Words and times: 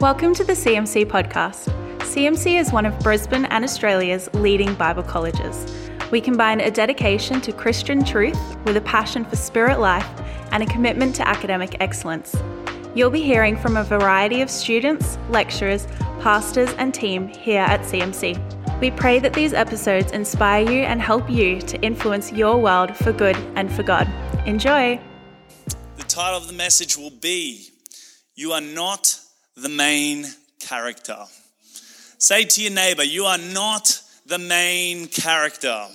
Welcome 0.00 0.34
to 0.34 0.44
the 0.44 0.54
CMC 0.54 1.06
podcast. 1.06 1.68
CMC 2.00 2.60
is 2.60 2.72
one 2.72 2.84
of 2.84 2.98
Brisbane 2.98 3.44
and 3.44 3.62
Australia's 3.62 4.28
leading 4.34 4.74
Bible 4.74 5.04
colleges. 5.04 5.88
We 6.10 6.20
combine 6.20 6.60
a 6.60 6.70
dedication 6.70 7.40
to 7.42 7.52
Christian 7.52 8.04
truth 8.04 8.36
with 8.64 8.76
a 8.76 8.80
passion 8.80 9.24
for 9.24 9.36
spirit 9.36 9.78
life 9.78 10.06
and 10.50 10.64
a 10.64 10.66
commitment 10.66 11.14
to 11.16 11.28
academic 11.28 11.76
excellence. 11.78 12.34
You'll 12.96 13.08
be 13.08 13.22
hearing 13.22 13.56
from 13.56 13.76
a 13.76 13.84
variety 13.84 14.40
of 14.42 14.50
students, 14.50 15.16
lecturers, 15.30 15.86
pastors, 16.20 16.74
and 16.74 16.92
team 16.92 17.28
here 17.28 17.62
at 17.62 17.80
CMC. 17.82 18.80
We 18.80 18.90
pray 18.90 19.20
that 19.20 19.32
these 19.32 19.54
episodes 19.54 20.10
inspire 20.10 20.68
you 20.68 20.82
and 20.82 21.00
help 21.00 21.30
you 21.30 21.60
to 21.62 21.80
influence 21.82 22.32
your 22.32 22.60
world 22.60 22.96
for 22.96 23.12
good 23.12 23.36
and 23.54 23.72
for 23.72 23.84
God. 23.84 24.08
Enjoy! 24.44 25.00
The 25.96 26.02
title 26.02 26.38
of 26.38 26.48
the 26.48 26.52
message 26.52 26.98
will 26.98 27.10
be 27.10 27.68
You 28.34 28.50
Are 28.52 28.60
Not 28.60 29.20
the 29.56 29.68
Main 29.68 30.26
Character. 30.60 31.24
Say 32.18 32.44
to 32.44 32.62
your 32.62 32.72
neighbor, 32.72 33.04
You 33.04 33.24
are 33.24 33.38
not 33.38 34.00
the 34.26 34.38
main 34.38 35.08
character. 35.08 35.86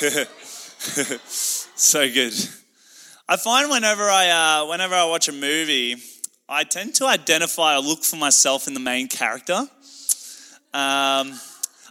so 1.76 2.08
good. 2.12 2.34
I 3.28 3.36
find 3.36 3.70
whenever 3.70 4.02
I 4.02 4.28
uh, 4.28 4.66
whenever 4.66 4.94
I 4.94 5.04
watch 5.04 5.28
a 5.28 5.32
movie, 5.32 5.96
I 6.48 6.64
tend 6.64 6.96
to 6.96 7.06
identify 7.06 7.76
or 7.76 7.80
look 7.80 8.02
for 8.02 8.16
myself 8.16 8.66
in 8.66 8.74
the 8.74 8.80
main 8.80 9.08
character. 9.08 9.54
Um, 10.74 11.38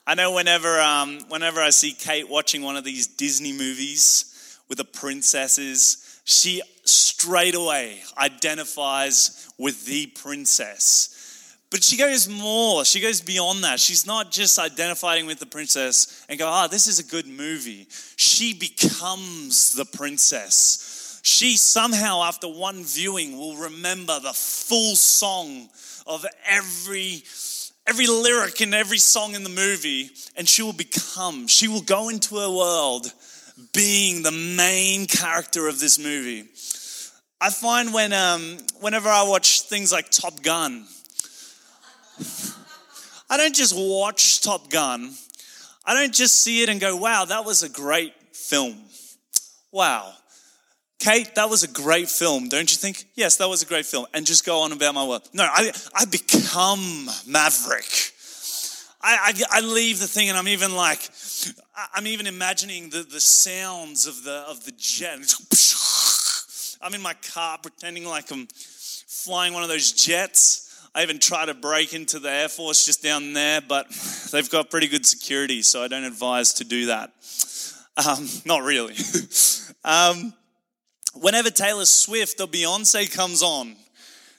I 0.05 0.15
know 0.15 0.33
whenever 0.33 0.79
um, 0.81 1.19
whenever 1.29 1.61
I 1.61 1.69
see 1.69 1.93
Kate 1.93 2.29
watching 2.29 2.61
one 2.61 2.75
of 2.75 2.83
these 2.83 3.07
Disney 3.07 3.53
movies 3.53 4.59
with 4.67 4.77
the 4.77 4.85
princesses, 4.85 6.12
she 6.23 6.61
straight 6.85 7.55
away 7.55 7.99
identifies 8.17 9.49
with 9.57 9.85
the 9.85 10.07
princess. 10.07 11.09
But 11.69 11.83
she 11.83 11.97
goes 11.97 12.29
more, 12.29 12.85
she 12.85 13.01
goes 13.01 13.19
beyond 13.19 13.63
that. 13.63 13.79
She's 13.79 14.05
not 14.05 14.31
just 14.31 14.59
identifying 14.59 15.25
with 15.25 15.39
the 15.39 15.47
princess 15.47 16.23
and 16.29 16.37
go, 16.37 16.47
ah, 16.47 16.67
this 16.67 16.85
is 16.85 16.99
a 16.99 17.03
good 17.03 17.25
movie. 17.25 17.87
She 18.15 18.53
becomes 18.53 19.73
the 19.73 19.85
princess. 19.85 21.19
She 21.23 21.57
somehow, 21.57 22.21
after 22.23 22.47
one 22.47 22.83
viewing, 22.83 23.37
will 23.37 23.55
remember 23.55 24.19
the 24.19 24.33
full 24.33 24.95
song 24.95 25.69
of 26.05 26.25
every 26.45 27.23
every 27.87 28.07
lyric 28.07 28.61
in 28.61 28.73
every 28.73 28.97
song 28.97 29.35
in 29.35 29.43
the 29.43 29.49
movie, 29.49 30.09
and 30.37 30.47
she 30.47 30.61
will 30.61 30.73
become, 30.73 31.47
she 31.47 31.67
will 31.67 31.81
go 31.81 32.09
into 32.09 32.37
a 32.37 32.55
world 32.55 33.11
being 33.73 34.23
the 34.23 34.31
main 34.31 35.05
character 35.05 35.67
of 35.67 35.79
this 35.79 35.99
movie. 35.99 36.49
I 37.39 37.49
find 37.49 37.93
when, 37.93 38.13
um, 38.13 38.57
whenever 38.79 39.09
I 39.09 39.23
watch 39.23 39.61
things 39.61 39.91
like 39.91 40.09
Top 40.09 40.41
Gun, 40.41 40.85
I 43.29 43.37
don't 43.37 43.55
just 43.55 43.75
watch 43.75 44.41
Top 44.41 44.69
Gun. 44.69 45.11
I 45.85 45.93
don't 45.93 46.13
just 46.13 46.35
see 46.35 46.63
it 46.63 46.69
and 46.69 46.79
go, 46.79 46.95
wow, 46.95 47.25
that 47.25 47.45
was 47.45 47.63
a 47.63 47.69
great 47.69 48.13
film. 48.31 48.77
Wow. 49.71 50.13
Kate, 50.99 51.35
that 51.35 51.49
was 51.49 51.63
a 51.63 51.67
great 51.67 52.07
film, 52.07 52.47
don't 52.47 52.71
you 52.71 52.77
think? 52.77 53.03
Yes, 53.15 53.35
that 53.37 53.49
was 53.49 53.61
a 53.61 53.65
great 53.65 53.85
film. 53.85 54.05
And 54.13 54.25
just 54.25 54.45
go 54.45 54.61
on 54.61 54.71
about 54.71 54.95
my 54.95 55.05
work. 55.05 55.23
No, 55.33 55.43
I, 55.43 55.73
I 55.93 56.05
become 56.05 57.09
Maverick. 57.27 58.12
I, 59.05 59.33
I, 59.51 59.57
I, 59.57 59.59
leave 59.59 59.99
the 59.99 60.07
thing 60.07 60.29
and 60.29 60.37
I'm 60.37 60.47
even 60.47 60.75
like, 60.75 61.09
I'm 61.93 62.07
even 62.07 62.25
imagining 62.25 62.89
the, 62.89 63.03
the 63.03 63.19
sounds 63.19 64.07
of 64.07 64.23
the, 64.23 64.45
of 64.47 64.63
the 64.63 64.71
jet. 64.77 65.19
I'm 66.81 66.93
in 66.93 67.01
my 67.01 67.13
car 67.33 67.57
pretending 67.57 68.05
like 68.05 68.31
I'm 68.31 68.47
flying 68.47 69.53
one 69.53 69.61
of 69.61 69.69
those 69.69 69.91
jets. 69.91 70.87
I 70.95 71.03
even 71.03 71.19
try 71.19 71.45
to 71.45 71.53
break 71.53 71.93
into 71.93 72.19
the 72.19 72.29
Air 72.29 72.47
Force 72.47 72.85
just 72.85 73.03
down 73.03 73.33
there, 73.33 73.59
but 73.59 73.89
they've 74.31 74.49
got 74.49 74.69
pretty 74.69 74.87
good 74.87 75.05
security, 75.05 75.63
so 75.63 75.83
I 75.83 75.89
don't 75.89 76.05
advise 76.05 76.53
to 76.55 76.63
do 76.63 76.85
that. 76.85 77.11
Um, 78.07 78.27
not 78.45 78.63
really. 78.63 78.95
um, 79.83 80.33
whenever 81.13 81.49
Taylor 81.49 81.85
Swift 81.85 82.39
or 82.39 82.47
Beyonce 82.47 83.13
comes 83.13 83.43
on, 83.43 83.75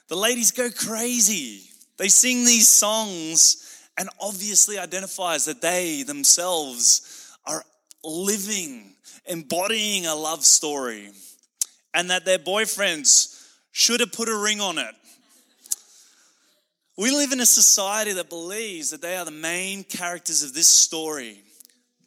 the 0.09 0.17
ladies 0.17 0.53
go 0.53 0.71
crazy. 0.71 1.63
They 1.99 2.09
sing 2.09 2.45
these 2.45 2.69
songs 2.69 3.74
and 3.97 4.09
obviously 4.21 4.79
identifies 4.79 5.45
that 5.45 5.61
they 5.61 6.03
themselves 6.03 7.33
are 7.47 7.65
living, 8.03 8.95
embodying 9.27 10.07
a 10.07 10.15
love 10.15 10.45
story 10.45 11.11
and 11.93 12.11
that 12.11 12.25
their 12.25 12.39
boyfriends 12.39 13.49
should 13.73 14.01
have 14.01 14.13
put 14.13 14.29
a 14.29 14.37
ring 14.37 14.61
on 14.61 14.79
it. 14.79 14.95
We 16.97 17.11
live 17.11 17.33
in 17.33 17.41
a 17.41 17.47
society 17.47 18.13
that 18.13 18.29
believes 18.29 18.91
that 18.91 19.03
they 19.03 19.17
are 19.17 19.25
the 19.25 19.31
main 19.31 19.83
characters 19.85 20.43
of 20.43 20.55
this 20.55 20.69
story. 20.69 21.39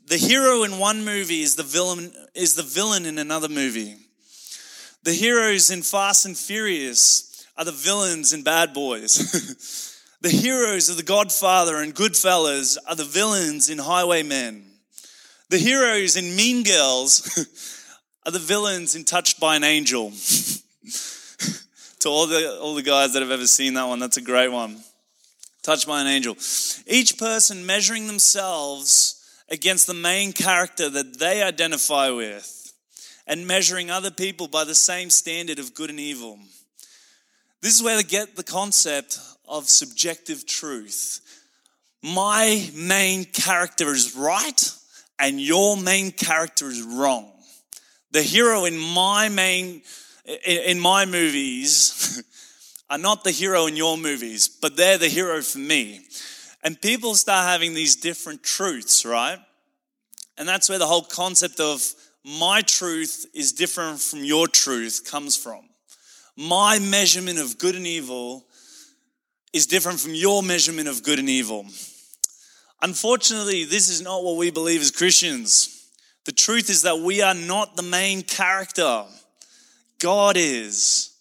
The 0.07 0.17
hero 0.17 0.63
in 0.63 0.79
one 0.79 1.03
movie 1.03 1.41
is 1.41 1.55
the 1.55 1.63
villain 1.63 2.13
is 2.33 2.55
the 2.55 2.63
villain 2.63 3.05
in 3.05 3.17
another 3.17 3.49
movie. 3.49 3.95
The 5.03 5.13
heroes 5.13 5.69
in 5.69 5.81
Fast 5.81 6.25
and 6.25 6.37
Furious 6.37 7.45
are 7.57 7.65
the 7.65 7.71
villains 7.73 8.31
in 8.31 8.43
Bad 8.43 8.73
Boys. 8.73 9.93
the 10.21 10.29
heroes 10.29 10.89
of 10.89 10.97
The 10.97 11.03
Godfather 11.03 11.77
and 11.77 11.93
Goodfellas 11.93 12.77
are 12.87 12.95
the 12.95 13.03
villains 13.03 13.69
in 13.69 13.77
Highwaymen. 13.77 14.65
The 15.49 15.59
heroes 15.59 16.15
in 16.15 16.35
Mean 16.35 16.63
Girls 16.63 17.37
are 18.25 18.31
the 18.31 18.39
villains 18.39 18.95
in 18.95 19.03
Touched 19.03 19.39
by 19.39 19.55
an 19.55 19.63
Angel. 19.63 20.09
to 21.99 22.09
all 22.09 22.25
the, 22.25 22.59
all 22.59 22.73
the 22.73 22.81
guys 22.81 23.13
that 23.13 23.21
have 23.21 23.31
ever 23.31 23.45
seen 23.45 23.75
that 23.75 23.87
one, 23.87 23.99
that's 23.99 24.17
a 24.17 24.21
great 24.21 24.51
one. 24.51 24.79
Touched 25.61 25.87
by 25.87 26.01
an 26.01 26.07
Angel. 26.07 26.35
Each 26.87 27.17
person 27.17 27.65
measuring 27.65 28.07
themselves 28.07 29.23
against 29.49 29.85
the 29.85 29.93
main 29.93 30.33
character 30.33 30.89
that 30.89 31.19
they 31.19 31.43
identify 31.43 32.09
with 32.09 32.73
and 33.27 33.45
measuring 33.45 33.91
other 33.91 34.11
people 34.11 34.47
by 34.47 34.63
the 34.63 34.75
same 34.75 35.11
standard 35.11 35.59
of 35.59 35.75
good 35.75 35.91
and 35.91 35.99
evil. 35.99 36.39
This 37.61 37.75
is 37.75 37.83
where 37.83 37.97
they 37.97 38.03
get 38.03 38.35
the 38.35 38.43
concept 38.43 39.19
of 39.47 39.69
subjective 39.69 40.45
truth. 40.45 41.21
My 42.03 42.69
main 42.73 43.25
character 43.25 43.91
is 43.91 44.15
right 44.15 44.71
and 45.19 45.41
your 45.41 45.77
main 45.77 46.11
character 46.11 46.67
is 46.67 46.81
wrong 46.81 47.31
the 48.11 48.23
hero 48.23 48.65
in 48.65 48.77
my 48.77 49.29
main 49.29 49.81
in 50.43 50.79
my 50.79 51.05
movies 51.05 52.23
are 52.89 52.97
not 52.97 53.23
the 53.23 53.31
hero 53.31 53.67
in 53.67 53.75
your 53.75 53.95
movies, 53.95 54.47
but 54.47 54.75
they're 54.75 54.97
the 54.97 55.07
hero 55.07 55.39
for 55.41 55.59
me. 55.59 56.01
And 56.63 56.81
people 56.81 57.13
start 57.13 57.47
having 57.47 57.75
these 57.75 57.95
different 57.95 58.41
truths, 58.41 59.05
right? 59.05 59.37
And 60.37 60.47
that's 60.47 60.67
where 60.67 60.79
the 60.79 60.87
whole 60.87 61.03
concept 61.03 61.59
of 61.59 61.93
my 62.25 62.61
truth 62.61 63.25
is 63.35 63.53
different 63.53 63.99
from 63.99 64.23
your 64.23 64.47
truth 64.47 65.09
comes 65.09 65.37
from. 65.37 65.61
My 66.35 66.79
measurement 66.79 67.37
of 67.37 67.59
good 67.59 67.75
and 67.75 67.85
evil 67.85 68.46
is 69.57 69.67
different 69.67 69.99
from 69.99 70.15
your 70.15 70.41
measurement 70.41 70.87
of 70.87 71.03
good 71.03 71.19
and 71.19 71.29
evil. 71.29 71.65
Unfortunately, 72.81 73.63
this 73.63 73.89
is 73.89 74.01
not 74.01 74.23
what 74.23 74.37
we 74.37 74.51
believe 74.51 74.81
as 74.81 74.91
Christians. 74.91 75.89
The 76.25 76.31
truth 76.31 76.69
is 76.69 76.83
that 76.83 76.99
we 76.99 77.21
are 77.21 77.33
not 77.33 77.75
the 77.75 77.83
main 77.83 78.21
character, 78.21 79.03
God 79.99 80.37
is. 80.37 81.11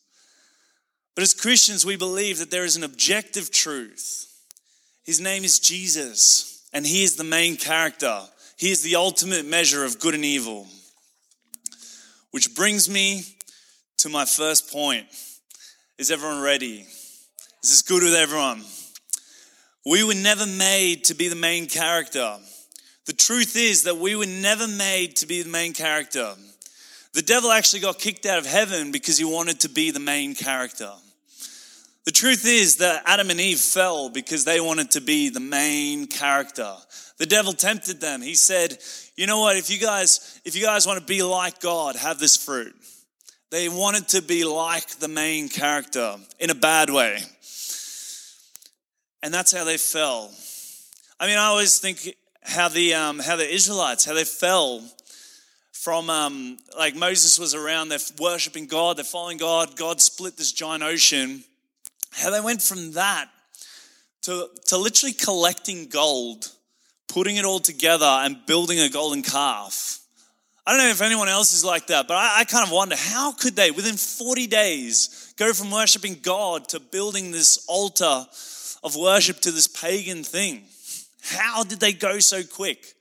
But 1.14 1.22
as 1.22 1.32
Christians, 1.32 1.86
we 1.86 1.96
believe 1.96 2.38
that 2.38 2.50
there 2.50 2.64
is 2.64 2.76
an 2.76 2.84
objective 2.84 3.50
truth. 3.50 4.26
His 5.04 5.20
name 5.20 5.44
is 5.44 5.58
Jesus, 5.58 6.68
and 6.72 6.84
He 6.84 7.04
is 7.04 7.16
the 7.16 7.24
main 7.24 7.56
character. 7.56 8.20
He 8.58 8.70
is 8.70 8.82
the 8.82 8.96
ultimate 8.96 9.46
measure 9.46 9.84
of 9.84 9.98
good 9.98 10.14
and 10.14 10.24
evil. 10.24 10.66
Which 12.32 12.54
brings 12.54 12.90
me 12.90 13.22
to 13.98 14.08
my 14.10 14.26
first 14.26 14.70
point. 14.70 15.06
Is 15.96 16.10
everyone 16.10 16.42
ready? 16.42 16.86
Is 17.68 17.82
good 17.82 18.04
with 18.04 18.14
everyone? 18.14 18.62
We 19.84 20.04
were 20.04 20.14
never 20.14 20.46
made 20.46 21.02
to 21.06 21.14
be 21.14 21.26
the 21.26 21.34
main 21.34 21.66
character. 21.66 22.36
The 23.06 23.12
truth 23.12 23.56
is 23.56 23.82
that 23.82 23.96
we 23.96 24.14
were 24.14 24.24
never 24.24 24.68
made 24.68 25.16
to 25.16 25.26
be 25.26 25.42
the 25.42 25.48
main 25.48 25.72
character. 25.72 26.32
The 27.12 27.22
devil 27.22 27.50
actually 27.50 27.80
got 27.80 27.98
kicked 27.98 28.24
out 28.24 28.38
of 28.38 28.46
heaven 28.46 28.92
because 28.92 29.18
he 29.18 29.24
wanted 29.24 29.58
to 29.60 29.68
be 29.68 29.90
the 29.90 29.98
main 29.98 30.36
character. 30.36 30.92
The 32.04 32.12
truth 32.12 32.46
is 32.46 32.76
that 32.76 33.02
Adam 33.04 33.30
and 33.30 33.40
Eve 33.40 33.58
fell 33.58 34.10
because 34.10 34.44
they 34.44 34.60
wanted 34.60 34.92
to 34.92 35.00
be 35.00 35.28
the 35.28 35.40
main 35.40 36.06
character. 36.06 36.72
The 37.18 37.26
devil 37.26 37.52
tempted 37.52 38.00
them. 38.00 38.22
He 38.22 38.36
said, 38.36 38.78
"You 39.16 39.26
know 39.26 39.40
what? 39.40 39.56
If 39.56 39.70
you 39.70 39.78
guys 39.78 40.40
if 40.44 40.54
you 40.54 40.62
guys 40.62 40.86
want 40.86 41.00
to 41.00 41.04
be 41.04 41.24
like 41.24 41.58
God, 41.58 41.96
have 41.96 42.20
this 42.20 42.36
fruit." 42.36 42.76
They 43.50 43.68
wanted 43.68 44.06
to 44.08 44.22
be 44.22 44.44
like 44.44 45.00
the 45.00 45.08
main 45.08 45.48
character 45.48 46.16
in 46.38 46.50
a 46.50 46.54
bad 46.54 46.90
way. 46.90 47.24
And 49.26 49.34
that's 49.34 49.50
how 49.50 49.64
they 49.64 49.76
fell. 49.76 50.30
I 51.18 51.26
mean, 51.26 51.36
I 51.36 51.46
always 51.46 51.80
think 51.80 52.14
how 52.42 52.68
the, 52.68 52.94
um, 52.94 53.18
how 53.18 53.34
the 53.34 53.52
Israelites, 53.52 54.04
how 54.04 54.14
they 54.14 54.22
fell 54.22 54.88
from 55.72 56.08
um, 56.10 56.58
like 56.78 56.94
Moses 56.94 57.36
was 57.36 57.52
around, 57.52 57.88
they're 57.88 57.98
worshiping 58.20 58.66
God, 58.66 58.96
they're 58.96 59.04
following 59.04 59.36
God, 59.36 59.76
God 59.76 60.00
split 60.00 60.36
this 60.36 60.52
giant 60.52 60.84
ocean. 60.84 61.42
How 62.12 62.30
they 62.30 62.40
went 62.40 62.62
from 62.62 62.92
that 62.92 63.26
to, 64.22 64.46
to 64.66 64.76
literally 64.76 65.12
collecting 65.12 65.88
gold, 65.88 66.52
putting 67.08 67.34
it 67.34 67.44
all 67.44 67.58
together, 67.58 68.06
and 68.06 68.46
building 68.46 68.78
a 68.78 68.88
golden 68.88 69.22
calf. 69.22 69.98
I 70.64 70.70
don't 70.70 70.86
know 70.86 70.90
if 70.90 71.02
anyone 71.02 71.28
else 71.28 71.52
is 71.52 71.64
like 71.64 71.88
that, 71.88 72.06
but 72.06 72.14
I, 72.14 72.42
I 72.42 72.44
kind 72.44 72.64
of 72.64 72.70
wonder 72.70 72.94
how 72.96 73.32
could 73.32 73.56
they, 73.56 73.72
within 73.72 73.96
40 73.96 74.46
days, 74.46 75.34
go 75.36 75.52
from 75.52 75.72
worshiping 75.72 76.18
God 76.22 76.68
to 76.68 76.78
building 76.78 77.32
this 77.32 77.64
altar 77.66 78.24
of 78.86 78.96
worship 78.96 79.40
to 79.40 79.50
this 79.50 79.66
pagan 79.66 80.24
thing? 80.24 80.62
How 81.22 81.64
did 81.64 81.80
they 81.80 81.92
go 81.92 82.20
so 82.20 82.42
quick? 82.42 82.94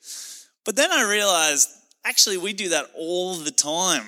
But 0.65 0.75
then 0.75 0.91
I 0.91 1.09
realized 1.09 1.69
actually, 2.03 2.37
we 2.37 2.53
do 2.53 2.69
that 2.69 2.85
all 2.95 3.35
the 3.35 3.51
time. 3.51 4.05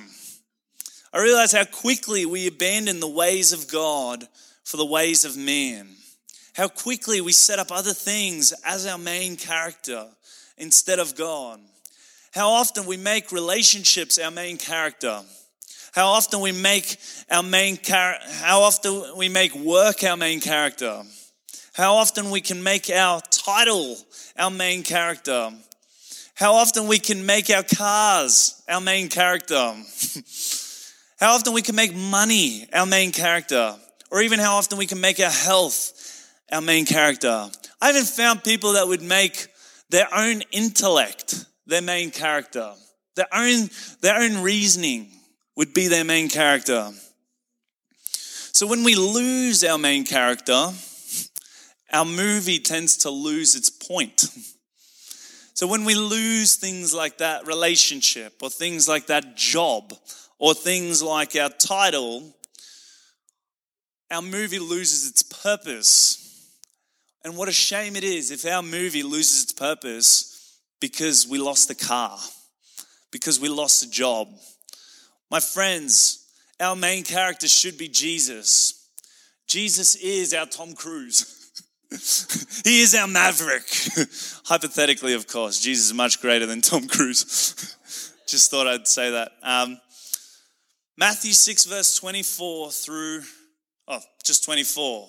I 1.13 1.21
realized 1.21 1.55
how 1.55 1.65
quickly 1.65 2.25
we 2.25 2.47
abandon 2.47 2.99
the 2.99 3.07
ways 3.07 3.53
of 3.53 3.67
God 3.71 4.27
for 4.63 4.77
the 4.77 4.85
ways 4.85 5.25
of 5.25 5.35
man. 5.35 5.87
How 6.53 6.67
quickly 6.67 7.21
we 7.21 7.31
set 7.31 7.59
up 7.59 7.71
other 7.71 7.93
things 7.93 8.53
as 8.65 8.85
our 8.85 8.97
main 8.97 9.35
character 9.35 10.05
instead 10.57 10.99
of 10.99 11.15
God. 11.15 11.59
How 12.33 12.49
often 12.49 12.85
we 12.85 12.97
make 12.97 13.31
relationships 13.31 14.19
our 14.19 14.31
main 14.31 14.57
character. 14.57 15.21
How 15.93 16.07
often 16.07 16.41
we 16.41 16.51
make 16.51 16.97
our 17.31 17.43
main 17.43 17.77
char- 17.77 18.19
how 18.41 18.61
often 18.61 19.17
we 19.17 19.29
make 19.29 19.55
work 19.55 20.03
our 20.03 20.17
main 20.17 20.39
character. 20.39 21.03
How 21.77 21.97
often 21.97 22.31
we 22.31 22.41
can 22.41 22.63
make 22.63 22.89
our 22.89 23.21
title 23.29 23.97
our 24.35 24.49
main 24.49 24.81
character. 24.81 25.51
How 26.33 26.55
often 26.55 26.87
we 26.87 26.97
can 26.97 27.23
make 27.23 27.51
our 27.51 27.61
cars 27.61 28.63
our 28.67 28.81
main 28.81 29.09
character. 29.09 29.55
how 31.19 31.35
often 31.35 31.53
we 31.53 31.61
can 31.61 31.75
make 31.75 31.95
money 31.95 32.67
our 32.73 32.87
main 32.87 33.11
character. 33.11 33.75
Or 34.09 34.23
even 34.23 34.39
how 34.39 34.55
often 34.55 34.79
we 34.79 34.87
can 34.87 34.99
make 34.99 35.19
our 35.19 35.29
health 35.29 35.93
our 36.51 36.61
main 36.61 36.87
character. 36.87 37.47
I 37.79 37.91
even 37.91 38.05
found 38.05 38.43
people 38.43 38.73
that 38.73 38.87
would 38.87 39.03
make 39.03 39.45
their 39.91 40.07
own 40.11 40.41
intellect 40.51 41.45
their 41.67 41.83
main 41.83 42.09
character. 42.09 42.73
Their 43.15 43.27
own, 43.31 43.69
their 44.01 44.19
own 44.19 44.41
reasoning 44.41 45.11
would 45.55 45.75
be 45.75 45.89
their 45.89 46.05
main 46.05 46.27
character. 46.27 46.89
So 48.09 48.65
when 48.65 48.83
we 48.83 48.95
lose 48.95 49.63
our 49.63 49.77
main 49.77 50.05
character, 50.05 50.71
our 51.91 52.05
movie 52.05 52.59
tends 52.59 52.97
to 52.97 53.09
lose 53.09 53.55
its 53.55 53.69
point. 53.69 54.25
So 55.53 55.65
when 55.65 55.85
we 55.85 55.95
lose 55.95 56.55
things 56.55 56.93
like 56.93 57.17
that 57.17 57.47
relationship, 57.47 58.43
or 58.43 58.49
things 58.51 58.87
like 58.87 59.07
that 59.07 59.35
job, 59.35 59.91
or 60.37 60.53
things 60.53 61.01
like 61.01 61.35
our 61.35 61.49
title, 61.49 62.35
our 64.11 64.21
movie 64.21 64.59
loses 64.59 65.09
its 65.09 65.23
purpose. 65.23 66.23
And 67.23 67.35
what 67.35 67.49
a 67.49 67.53
shame 67.53 67.95
it 67.95 68.03
is 68.03 68.29
if 68.29 68.45
our 68.45 68.61
movie 68.61 69.01
loses 69.01 69.45
its 69.45 69.53
purpose 69.53 70.59
because 70.79 71.27
we 71.27 71.39
lost 71.39 71.67
the 71.67 71.75
car, 71.75 72.19
because 73.11 73.39
we 73.39 73.49
lost 73.49 73.81
the 73.81 73.89
job. 73.89 74.27
My 75.31 75.39
friends, 75.39 76.27
our 76.59 76.75
main 76.75 77.03
character 77.03 77.47
should 77.47 77.77
be 77.77 77.87
Jesus. 77.87 78.87
Jesus 79.47 79.95
is 79.95 80.33
our 80.33 80.45
Tom 80.45 80.73
Cruise. 80.73 81.33
he 81.89 82.81
is 82.81 82.95
our 82.95 83.07
maverick. 83.07 83.63
Hypothetically, 84.45 85.13
of 85.13 85.27
course, 85.27 85.59
Jesus 85.59 85.87
is 85.87 85.93
much 85.93 86.21
greater 86.21 86.45
than 86.45 86.61
Tom 86.61 86.87
Cruise. 86.87 87.75
Just 88.27 88.51
thought 88.51 88.67
I'd 88.67 88.87
say 88.87 89.11
that. 89.11 89.31
Um, 89.41 89.79
Matthew 90.97 91.31
6, 91.31 91.65
verse 91.65 91.95
24 91.95 92.71
through, 92.71 93.21
oh, 93.87 93.99
just 94.23 94.43
24. 94.43 95.07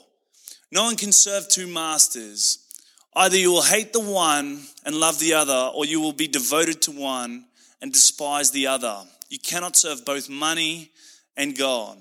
No 0.70 0.84
one 0.84 0.96
can 0.96 1.12
serve 1.12 1.48
two 1.48 1.66
masters. 1.66 2.58
Either 3.16 3.36
you 3.36 3.50
will 3.50 3.62
hate 3.62 3.92
the 3.92 4.00
one 4.00 4.60
and 4.84 4.94
love 4.94 5.19
the 5.19 5.32
other, 5.32 5.70
or 5.74 5.86
you 5.86 6.00
will 6.00 6.12
be 6.12 6.28
devoted 6.28 6.82
to 6.82 6.92
one 6.92 7.46
and 7.81 7.92
despise 7.92 8.50
the 8.50 8.66
other. 8.66 9.02
You 9.31 9.38
cannot 9.38 9.76
serve 9.76 10.04
both 10.04 10.28
money 10.28 10.90
and 11.36 11.56
God. 11.56 11.98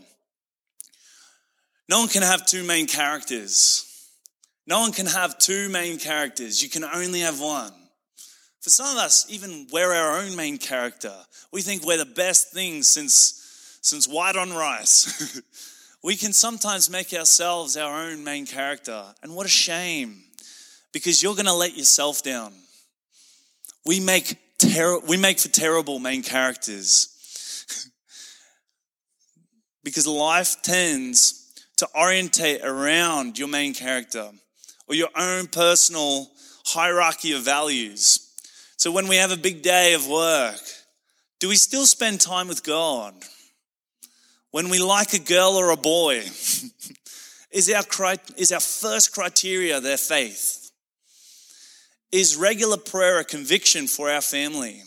No 1.89 2.00
one 2.00 2.09
can 2.09 2.23
have 2.23 2.45
two 2.45 2.63
main 2.63 2.88
characters. 2.88 3.87
No 4.68 4.81
one 4.81 4.92
can 4.92 5.06
have 5.06 5.38
two 5.38 5.69
main 5.69 5.98
characters. 5.98 6.62
You 6.62 6.69
can 6.69 6.84
only 6.84 7.22
have 7.22 7.40
one. 7.40 7.72
For 8.60 8.69
some 8.69 8.98
of 8.98 9.02
us, 9.02 9.25
even 9.30 9.66
we're 9.72 9.94
our 9.94 10.19
own 10.19 10.36
main 10.36 10.58
character. 10.58 11.14
We 11.54 11.62
think 11.62 11.86
we're 11.86 11.98
the 11.98 12.06
best 12.06 12.52
thing 12.52 12.84
since, 12.84 13.80
since 13.81 14.10
white 14.10 14.36
on 14.36 14.52
rice. 14.52 15.42
we 16.04 16.18
can 16.18 16.34
sometimes 16.34 16.90
make 16.90 17.14
ourselves 17.14 17.78
our 17.78 18.10
own 18.10 18.25
main 18.25 18.46
character. 18.46 19.06
And 19.24 19.34
what 19.34 19.46
a 19.46 19.50
shame 19.50 20.24
because 20.92 21.24
you're 21.24 21.36
going 21.36 21.46
to 21.46 21.54
let 21.54 21.78
yourself 21.78 22.22
down. 22.22 22.52
We 23.86 24.02
make 24.02 24.36
ter- 24.58 25.00
we 25.00 25.16
make 25.16 25.40
for 25.40 25.48
terrible 25.48 26.00
main 26.00 26.24
characters. 26.24 27.08
because 29.86 30.06
life 30.06 30.62
tends 30.62 31.54
to 31.78 31.88
orientate 31.96 32.66
around 32.66 33.40
your 33.40 33.48
main 33.48 33.74
character 33.74 34.31
or 34.88 34.95
your 34.95 35.10
own 35.16 35.48
personal 35.48 36.30
hierarchy 36.66 37.34
of 37.34 37.42
values. 37.42 38.34
So 38.78 38.92
when 38.92 39.07
we 39.07 39.18
have 39.18 39.31
a 39.31 39.38
big 39.38 39.62
day 39.62 39.94
of 39.94 40.07
work, 40.07 40.60
do 41.39 41.50
we 41.50 41.56
still 41.56 41.86
spend 41.86 42.22
time 42.22 42.48
with 42.48 42.63
God? 42.63 43.13
When 44.51 44.69
we 44.69 44.80
like 44.80 45.13
a 45.13 45.19
girl 45.19 45.51
or 45.51 45.72
a 45.72 45.78
boy, 45.78 46.16
is 47.51 47.72
our, 47.72 48.16
is 48.38 48.51
our 48.51 48.60
first 48.60 49.13
criteria 49.13 49.80
their 49.81 49.98
faith? 49.98 50.72
Is 52.12 52.38
regular 52.38 52.78
prayer 52.78 53.19
a 53.19 53.25
conviction 53.25 53.88
for 53.88 54.10
our 54.10 54.22
family? 54.22 54.81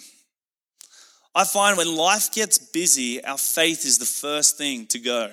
I 1.35 1.45
find 1.45 1.77
when 1.77 1.95
life 1.95 2.33
gets 2.33 2.59
busy, 2.59 3.23
our 3.23 3.39
faith 3.39 3.85
is 3.85 3.99
the 3.99 4.05
first 4.05 4.59
thing 4.59 4.87
to 4.87 4.99
go. 4.99 5.31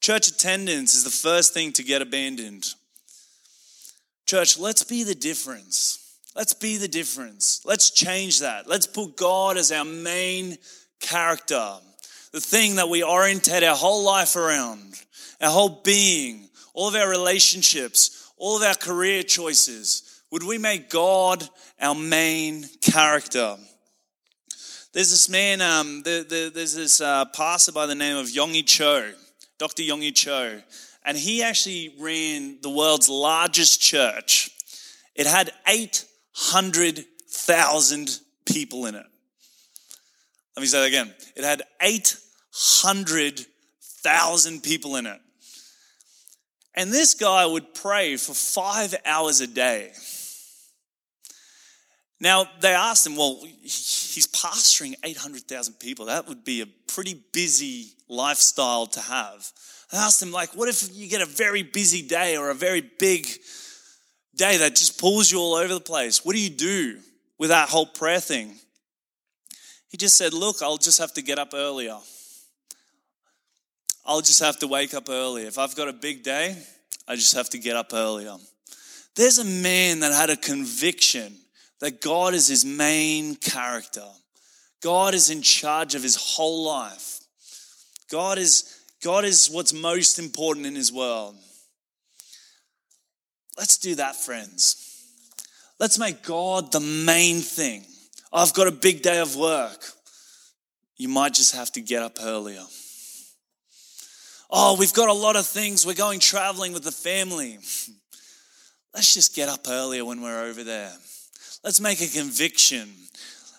Church 0.00 0.28
attendance 0.28 0.94
is 0.94 1.04
the 1.04 1.10
first 1.10 1.54
thing 1.54 1.72
to 1.72 1.82
get 1.82 2.02
abandoned. 2.02 2.74
Church, 4.26 4.58
let's 4.58 4.82
be 4.82 5.04
the 5.04 5.14
difference. 5.14 5.98
Let's 6.34 6.54
be 6.54 6.78
the 6.78 6.88
difference. 6.88 7.60
Let's 7.64 7.90
change 7.90 8.40
that. 8.40 8.68
Let's 8.68 8.86
put 8.86 9.16
God 9.16 9.56
as 9.56 9.70
our 9.70 9.84
main 9.84 10.56
character, 11.00 11.74
the 12.32 12.40
thing 12.40 12.76
that 12.76 12.88
we 12.88 13.04
orientate 13.04 13.62
our 13.62 13.76
whole 13.76 14.04
life 14.04 14.36
around, 14.36 14.94
our 15.40 15.50
whole 15.50 15.82
being, 15.84 16.48
all 16.72 16.88
of 16.88 16.94
our 16.94 17.10
relationships, 17.10 18.32
all 18.38 18.56
of 18.56 18.62
our 18.62 18.74
career 18.74 19.22
choices. 19.22 20.22
Would 20.30 20.42
we 20.42 20.56
make 20.56 20.88
God 20.88 21.46
our 21.78 21.94
main 21.94 22.64
character? 22.80 23.56
There's 24.94 25.10
this 25.10 25.28
man, 25.28 25.60
um, 25.60 26.02
the, 26.02 26.24
the, 26.28 26.50
there's 26.54 26.74
this 26.74 27.00
uh, 27.00 27.26
pastor 27.26 27.72
by 27.72 27.86
the 27.86 27.94
name 27.94 28.16
of 28.16 28.26
Yonggi 28.26 28.66
Cho, 28.66 29.12
Dr. 29.58 29.82
Yonggi 29.82 30.14
Cho, 30.14 30.60
and 31.04 31.16
he 31.16 31.42
actually 31.42 31.94
ran 31.98 32.60
the 32.62 32.70
world's 32.70 33.08
largest 33.08 33.80
church. 33.80 34.50
It 35.14 35.26
had 35.26 35.52
800,000 35.66 38.20
people 38.46 38.86
in 38.86 38.94
it. 38.94 39.06
Let 40.56 40.60
me 40.60 40.66
say 40.66 40.80
that 40.80 40.88
again. 40.88 41.14
It 41.34 41.44
had 41.44 41.62
800,000 41.80 44.62
people 44.62 44.96
in 44.96 45.06
it. 45.06 45.20
And 46.74 46.92
this 46.92 47.14
guy 47.14 47.44
would 47.44 47.74
pray 47.74 48.16
for 48.16 48.34
five 48.34 48.94
hours 49.04 49.40
a 49.40 49.46
day. 49.46 49.92
Now, 52.20 52.46
they 52.60 52.72
asked 52.72 53.06
him, 53.06 53.16
well, 53.16 53.42
he's 53.62 54.28
pastoring 54.28 54.94
800,000 55.02 55.74
people. 55.74 56.06
That 56.06 56.28
would 56.28 56.44
be 56.44 56.60
a 56.60 56.66
pretty 56.66 57.20
busy 57.32 57.94
lifestyle 58.08 58.86
to 58.86 59.00
have. 59.00 59.50
I 59.92 60.06
asked 60.06 60.22
him, 60.22 60.32
like, 60.32 60.56
what 60.56 60.68
if 60.68 60.88
you 60.92 61.08
get 61.08 61.20
a 61.20 61.26
very 61.26 61.62
busy 61.62 62.02
day 62.02 62.36
or 62.36 62.50
a 62.50 62.54
very 62.54 62.80
big 62.80 63.26
day 64.34 64.56
that 64.56 64.74
just 64.74 64.98
pulls 64.98 65.30
you 65.30 65.38
all 65.38 65.54
over 65.54 65.74
the 65.74 65.80
place? 65.80 66.24
What 66.24 66.34
do 66.34 66.40
you 66.40 66.50
do 66.50 66.98
with 67.38 67.50
that 67.50 67.68
whole 67.68 67.86
prayer 67.86 68.20
thing? 68.20 68.54
He 69.88 69.98
just 69.98 70.16
said, 70.16 70.32
look, 70.32 70.62
I'll 70.62 70.78
just 70.78 70.98
have 70.98 71.12
to 71.14 71.22
get 71.22 71.38
up 71.38 71.50
earlier. 71.52 71.98
I'll 74.06 74.22
just 74.22 74.40
have 74.40 74.58
to 74.60 74.66
wake 74.66 74.94
up 74.94 75.10
early. 75.10 75.42
If 75.42 75.58
I've 75.58 75.76
got 75.76 75.88
a 75.88 75.92
big 75.92 76.22
day, 76.22 76.56
I 77.06 77.14
just 77.14 77.34
have 77.34 77.50
to 77.50 77.58
get 77.58 77.76
up 77.76 77.92
earlier. 77.92 78.36
There's 79.14 79.38
a 79.38 79.44
man 79.44 80.00
that 80.00 80.14
had 80.14 80.30
a 80.30 80.36
conviction 80.36 81.36
that 81.80 82.00
God 82.00 82.32
is 82.32 82.48
his 82.48 82.64
main 82.64 83.36
character. 83.36 84.06
God 84.82 85.12
is 85.14 85.28
in 85.28 85.42
charge 85.42 85.94
of 85.94 86.02
his 86.02 86.16
whole 86.16 86.64
life. 86.64 87.20
God 88.10 88.38
is, 88.38 88.71
God 89.02 89.24
is 89.24 89.50
what's 89.50 89.72
most 89.72 90.18
important 90.18 90.66
in 90.66 90.76
his 90.76 90.92
world. 90.92 91.34
Let's 93.58 93.76
do 93.76 93.96
that, 93.96 94.16
friends. 94.16 94.78
Let's 95.78 95.98
make 95.98 96.22
God 96.22 96.70
the 96.70 96.80
main 96.80 97.40
thing. 97.40 97.84
I've 98.32 98.54
got 98.54 98.68
a 98.68 98.72
big 98.72 99.02
day 99.02 99.18
of 99.18 99.36
work. 99.36 99.84
you 100.96 101.08
might 101.08 101.34
just 101.34 101.56
have 101.56 101.72
to 101.72 101.80
get 101.80 102.02
up 102.02 102.18
earlier. 102.22 102.62
Oh, 104.48 104.76
we've 104.78 104.92
got 104.92 105.08
a 105.08 105.12
lot 105.12 105.34
of 105.34 105.46
things. 105.46 105.84
We're 105.84 105.94
going 105.94 106.20
traveling 106.20 106.72
with 106.72 106.84
the 106.84 106.92
family. 106.92 107.58
Let's 108.94 109.14
just 109.14 109.34
get 109.34 109.48
up 109.48 109.66
earlier 109.68 110.04
when 110.04 110.22
we're 110.22 110.44
over 110.44 110.62
there. 110.62 110.92
Let's 111.64 111.80
make 111.80 112.00
a 112.00 112.06
conviction. 112.06 112.88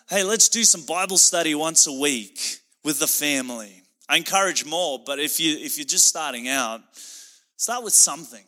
Hey, 0.09 0.23
let's 0.23 0.49
do 0.49 0.63
some 0.63 0.85
Bible 0.85 1.17
study 1.17 1.55
once 1.55 1.87
a 1.87 1.93
week 1.93 2.57
with 2.83 2.99
the 2.99 3.07
family. 3.07 3.82
I 4.09 4.17
encourage 4.17 4.65
more, 4.65 4.99
but 5.05 5.19
if 5.19 5.39
you 5.39 5.57
if 5.57 5.77
you're 5.77 5.85
just 5.85 6.07
starting 6.07 6.47
out, 6.47 6.81
start 7.57 7.83
with 7.83 7.93
something. 7.93 8.43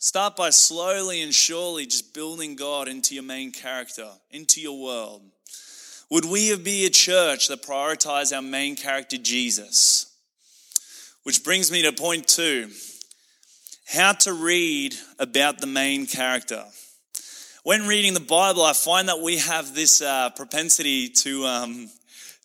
Start 0.00 0.36
by 0.36 0.50
slowly 0.50 1.22
and 1.22 1.34
surely 1.34 1.84
just 1.84 2.14
building 2.14 2.54
God 2.54 2.86
into 2.86 3.14
your 3.14 3.24
main 3.24 3.50
character, 3.50 4.08
into 4.30 4.60
your 4.60 4.80
world. 4.80 5.22
Would 6.08 6.24
we 6.24 6.56
be 6.56 6.86
a 6.86 6.90
church 6.90 7.48
that 7.48 7.62
prioritize 7.62 8.34
our 8.34 8.40
main 8.40 8.76
character, 8.76 9.18
Jesus? 9.18 10.06
Which 11.24 11.42
brings 11.42 11.72
me 11.72 11.82
to 11.82 11.92
point 11.92 12.28
two 12.28 12.70
how 13.88 14.12
to 14.12 14.32
read 14.32 14.94
about 15.18 15.58
the 15.58 15.66
main 15.66 16.06
character. 16.06 16.64
When 17.64 17.86
reading 17.86 18.14
the 18.14 18.20
Bible, 18.20 18.62
I 18.62 18.72
find 18.72 19.08
that 19.08 19.20
we 19.20 19.38
have 19.38 19.74
this 19.74 20.00
uh, 20.00 20.30
propensity 20.30 21.08
to, 21.08 21.44
um, 21.44 21.90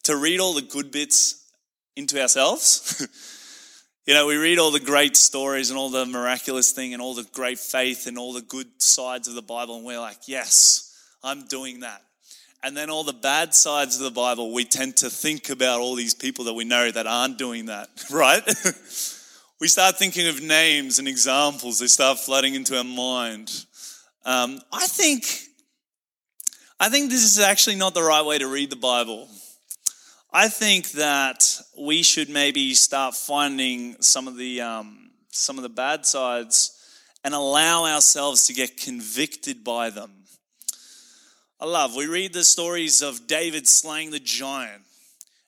to 0.04 0.18
read 0.18 0.40
all 0.40 0.54
the 0.54 0.62
good 0.62 0.92
bits 0.92 1.43
into 1.96 2.22
ourselves. 2.22 3.08
you 4.06 4.14
know, 4.14 4.28
we 4.28 4.36
read 4.36 4.60
all 4.60 4.72
the 4.72 4.80
great 4.80 5.16
stories 5.16 5.70
and 5.70 5.80
all 5.80 5.90
the 5.90 6.06
miraculous 6.06 6.72
thing 6.72 6.94
and 6.94 7.02
all 7.02 7.14
the 7.14 7.28
great 7.34 7.60
faith 7.60 8.08
and 8.08 8.18
all 8.18 8.34
the 8.34 8.42
good 8.42 8.68
sides 8.82 9.28
of 9.28 9.36
the 9.36 9.42
Bible, 9.42 9.78
and 9.78 9.86
we're 9.86 10.00
like, 10.00 10.28
yes, 10.28 10.94
I'm 11.24 11.46
doing 11.48 11.82
that. 11.82 12.02
And 12.64 12.78
then 12.78 12.90
all 12.90 13.04
the 13.04 13.14
bad 13.14 13.54
sides 13.54 13.98
of 13.98 14.04
the 14.04 14.12
Bible, 14.12 14.54
we 14.54 14.64
tend 14.64 14.98
to 14.98 15.10
think 15.10 15.50
about 15.50 15.82
all 15.82 15.96
these 15.96 16.14
people 16.14 16.46
that 16.46 16.54
we 16.54 16.64
know 16.64 16.90
that 16.90 17.06
aren't 17.06 17.38
doing 17.38 17.66
that, 17.66 17.90
right? 18.12 18.42
we 19.60 19.68
start 19.68 19.98
thinking 19.98 20.28
of 20.28 20.42
names 20.42 21.00
and 21.00 21.08
examples, 21.08 21.80
they 21.80 21.88
start 21.88 22.20
flooding 22.20 22.56
into 22.56 22.78
our 22.78 22.84
mind. 22.84 23.52
Um, 24.26 24.62
I 24.72 24.88
think, 24.88 25.26
I 26.80 26.90
think 26.90 27.10
this 27.10 27.24
is 27.24 27.40
actually 27.40 27.76
not 27.76 27.94
the 27.94 28.04
right 28.04 28.26
way 28.26 28.38
to 28.38 28.48
read 28.48 28.70
the 28.70 28.78
Bible. 28.78 29.28
I 30.36 30.50
think 30.50 30.94
that 30.94 31.62
we 31.78 32.02
should 32.02 32.28
maybe 32.28 32.74
start 32.74 33.14
finding 33.14 34.02
some 34.02 34.28
of 34.28 34.36
the 34.36 34.62
um, 34.62 35.12
some 35.30 35.58
of 35.60 35.62
the 35.62 35.70
bad 35.70 36.08
sides 36.08 36.72
and 37.24 37.36
allow 37.36 37.86
ourselves 37.86 38.48
to 38.48 38.54
get 38.54 38.78
convicted 38.78 39.64
by 39.64 39.92
them. 39.92 40.12
I 41.60 41.66
love, 41.66 41.96
we 41.96 42.08
read 42.08 42.34
the 42.34 42.44
stories 42.44 43.04
of 43.04 43.28
David 43.28 43.68
slaying 43.68 44.10
the 44.10 44.20
giant, 44.20 44.82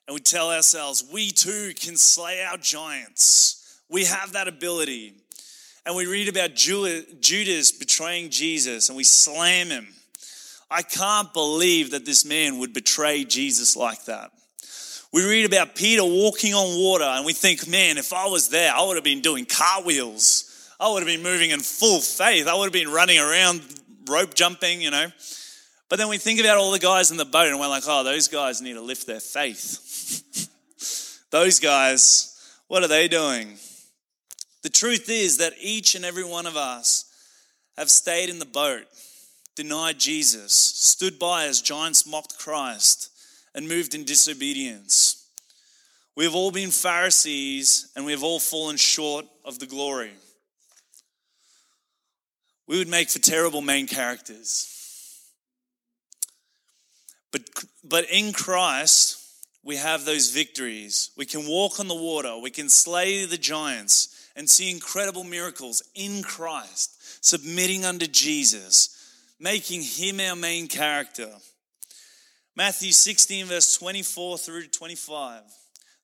and 0.06 0.14
we 0.14 0.20
tell 0.20 0.52
ourselves, 0.52 1.04
we 1.12 1.32
too 1.32 1.72
can 1.74 1.96
slay 1.96 2.44
our 2.44 2.56
giants. 2.56 3.80
We 3.90 4.04
have 4.04 4.34
that 4.34 4.46
ability. 4.46 5.14
And 5.84 5.96
we 5.96 6.06
read 6.06 6.28
about 6.28 6.54
Judas 6.54 7.72
betraying 7.72 8.30
Jesus, 8.30 8.88
and 8.88 8.96
we 8.96 9.04
slam 9.04 9.68
him. 9.68 9.88
I 10.70 10.82
can't 10.82 11.32
believe 11.32 11.90
that 11.90 12.06
this 12.06 12.24
man 12.24 12.58
would 12.60 12.72
betray 12.72 13.24
Jesus 13.24 13.74
like 13.74 14.04
that. 14.04 14.30
We 15.16 15.24
read 15.24 15.46
about 15.46 15.74
Peter 15.74 16.04
walking 16.04 16.52
on 16.52 16.78
water, 16.78 17.06
and 17.06 17.24
we 17.24 17.32
think, 17.32 17.66
man, 17.66 17.96
if 17.96 18.12
I 18.12 18.26
was 18.26 18.50
there, 18.50 18.70
I 18.70 18.84
would 18.84 18.96
have 18.96 19.04
been 19.04 19.22
doing 19.22 19.46
cartwheels. 19.46 20.74
I 20.78 20.90
would 20.90 20.98
have 20.98 21.06
been 21.06 21.22
moving 21.22 21.52
in 21.52 21.60
full 21.60 22.00
faith. 22.00 22.46
I 22.46 22.54
would 22.54 22.64
have 22.64 22.72
been 22.74 22.92
running 22.92 23.18
around, 23.18 23.62
rope 24.06 24.34
jumping, 24.34 24.82
you 24.82 24.90
know. 24.90 25.06
But 25.88 25.98
then 25.98 26.10
we 26.10 26.18
think 26.18 26.38
about 26.38 26.58
all 26.58 26.70
the 26.70 26.78
guys 26.78 27.10
in 27.10 27.16
the 27.16 27.24
boat 27.24 27.46
and 27.46 27.58
we're 27.58 27.66
like, 27.66 27.84
oh, 27.86 28.04
those 28.04 28.28
guys 28.28 28.60
need 28.60 28.74
to 28.74 28.82
lift 28.82 29.06
their 29.06 29.20
faith. 29.20 30.50
those 31.30 31.60
guys, 31.60 32.38
what 32.68 32.82
are 32.82 32.88
they 32.88 33.08
doing? 33.08 33.56
The 34.64 34.68
truth 34.68 35.08
is 35.08 35.38
that 35.38 35.54
each 35.58 35.94
and 35.94 36.04
every 36.04 36.24
one 36.24 36.44
of 36.44 36.58
us 36.58 37.10
have 37.78 37.90
stayed 37.90 38.28
in 38.28 38.38
the 38.38 38.44
boat, 38.44 38.84
denied 39.54 39.98
Jesus, 39.98 40.52
stood 40.52 41.18
by 41.18 41.46
as 41.46 41.62
giants 41.62 42.06
mocked 42.06 42.38
Christ, 42.38 43.15
and 43.56 43.66
moved 43.66 43.94
in 43.94 44.04
disobedience. 44.04 45.26
We 46.14 46.24
have 46.24 46.34
all 46.34 46.52
been 46.52 46.70
Pharisees 46.70 47.90
and 47.96 48.04
we 48.04 48.12
have 48.12 48.22
all 48.22 48.38
fallen 48.38 48.76
short 48.76 49.26
of 49.44 49.58
the 49.58 49.66
glory. 49.66 50.12
We 52.68 52.78
would 52.78 52.88
make 52.88 53.08
for 53.08 53.18
terrible 53.18 53.62
main 53.62 53.86
characters. 53.86 54.72
But, 57.32 57.42
but 57.82 58.06
in 58.10 58.32
Christ, 58.32 59.22
we 59.64 59.76
have 59.76 60.04
those 60.04 60.30
victories. 60.30 61.10
We 61.16 61.24
can 61.24 61.48
walk 61.48 61.80
on 61.80 61.88
the 61.88 61.94
water, 61.94 62.36
we 62.38 62.50
can 62.50 62.68
slay 62.68 63.24
the 63.24 63.38
giants 63.38 64.28
and 64.36 64.48
see 64.48 64.70
incredible 64.70 65.24
miracles 65.24 65.82
in 65.94 66.22
Christ, 66.22 67.24
submitting 67.24 67.86
under 67.86 68.06
Jesus, 68.06 69.14
making 69.40 69.80
him 69.80 70.20
our 70.20 70.36
main 70.36 70.68
character. 70.68 71.30
Matthew 72.56 72.92
16, 72.92 73.46
verse 73.46 73.76
24 73.76 74.38
through 74.38 74.68
25. 74.68 75.42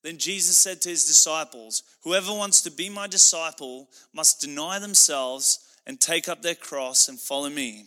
Then 0.02 0.18
Jesus 0.18 0.58
said 0.58 0.82
to 0.82 0.90
his 0.90 1.06
disciples, 1.06 1.82
Whoever 2.02 2.32
wants 2.32 2.60
to 2.62 2.70
be 2.70 2.90
my 2.90 3.06
disciple 3.06 3.88
must 4.12 4.40
deny 4.40 4.78
themselves 4.78 5.60
and 5.86 5.98
take 5.98 6.28
up 6.28 6.42
their 6.42 6.54
cross 6.54 7.08
and 7.08 7.18
follow 7.18 7.48
me. 7.48 7.86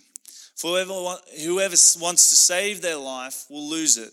For 0.56 0.72
whoever, 0.72 1.18
whoever 1.44 1.76
wants 2.00 2.30
to 2.30 2.36
save 2.36 2.82
their 2.82 2.98
life 2.98 3.46
will 3.50 3.70
lose 3.70 3.98
it, 3.98 4.12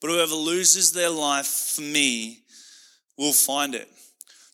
but 0.00 0.08
whoever 0.08 0.34
loses 0.34 0.92
their 0.92 1.10
life 1.10 1.46
for 1.74 1.82
me 1.82 2.42
will 3.16 3.32
find 3.32 3.74
it. 3.74 3.88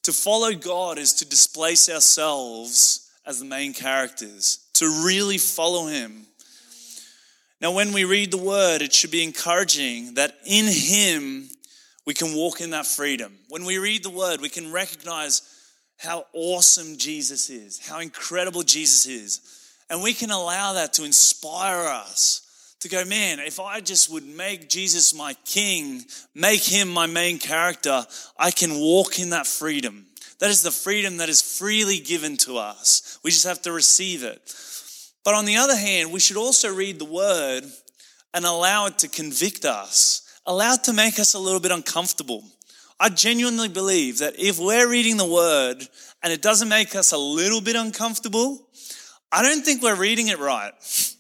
To 0.05 0.12
follow 0.12 0.55
God 0.55 0.99
is 0.99 1.12
to 1.14 1.28
displace 1.28 1.90
ourselves 1.90 3.11
as 3.26 3.40
the 3.40 3.45
main 3.45 3.75
characters, 3.75 4.61
to 4.75 4.87
really 5.05 5.37
follow 5.37 5.88
Him. 5.88 6.26
Now, 7.60 7.72
when 7.72 7.92
we 7.92 8.04
read 8.04 8.30
the 8.30 8.38
word, 8.38 8.82
it 8.82 8.92
should 8.92 9.10
be 9.10 9.25
encouraging 9.25 10.14
that 10.14 10.36
in 10.44 10.66
Him 10.66 11.48
we 12.06 12.14
can 12.14 12.34
walk 12.34 12.60
in 12.60 12.70
that 12.70 12.86
freedom. 12.86 13.38
When 13.48 13.64
we 13.64 13.78
read 13.78 14.02
the 14.02 14.10
word, 14.10 14.40
we 14.40 14.48
can 14.48 14.72
recognize 14.72 15.42
how 15.98 16.26
awesome 16.32 16.98
Jesus 16.98 17.48
is, 17.48 17.86
how 17.86 18.00
incredible 18.00 18.62
Jesus 18.62 19.06
is 19.06 19.56
and 19.88 20.02
we 20.02 20.12
can 20.12 20.30
allow 20.30 20.75
that 20.75 20.92
to 20.94 21.04
inspire 21.04 21.86
us 21.86 22.42
to 22.80 22.88
go, 22.88 23.04
man, 23.04 23.38
if 23.38 23.60
I 23.60 23.80
just 23.80 24.10
would 24.10 24.26
make 24.26 24.68
Jesus 24.68 25.14
my 25.14 25.34
king, 25.44 26.04
make 26.34 26.62
him 26.62 26.88
my 26.88 27.06
main 27.06 27.38
character, 27.38 28.04
I 28.38 28.50
can 28.50 28.78
walk 28.78 29.18
in 29.18 29.30
that 29.30 29.46
freedom. 29.46 30.06
That 30.40 30.50
is 30.50 30.62
the 30.62 30.70
freedom 30.70 31.16
that 31.18 31.28
is 31.28 31.40
freely 31.40 31.98
given 31.98 32.36
to 32.38 32.58
us. 32.58 33.18
We 33.22 33.30
just 33.30 33.46
have 33.46 33.62
to 33.62 33.72
receive 33.72 34.22
it. 34.25 34.40
But 35.26 35.35
on 35.35 35.45
the 35.45 35.56
other 35.56 35.76
hand, 35.76 36.12
we 36.12 36.21
should 36.21 36.37
also 36.37 36.73
read 36.73 37.00
the 37.00 37.04
word 37.04 37.64
and 38.33 38.45
allow 38.45 38.87
it 38.87 39.00
to 39.00 39.09
convict 39.09 39.64
us, 39.64 40.23
allow 40.47 40.75
it 40.75 40.85
to 40.85 40.92
make 40.92 41.18
us 41.18 41.35
a 41.35 41.38
little 41.40 41.59
bit 41.59 41.73
uncomfortable. 41.73 42.45
I 43.00 43.09
genuinely 43.09 43.68
believe 43.68 44.18
that 44.18 44.38
if 44.38 44.61
we're 44.61 44.88
reading 44.88 45.16
the 45.16 45.26
word 45.26 45.83
and 46.23 46.33
it 46.33 46.42
doesn't 46.42 46.68
make 46.68 46.95
us 46.95 47.11
a 47.11 47.18
little 47.18 47.61
bit 47.61 47.75
uncomfortable, 47.75 48.68
I 49.33 49.42
don't 49.42 49.64
think 49.64 49.83
we're 49.83 49.97
reading 49.97 50.28
it 50.28 50.38
right. 50.38 50.73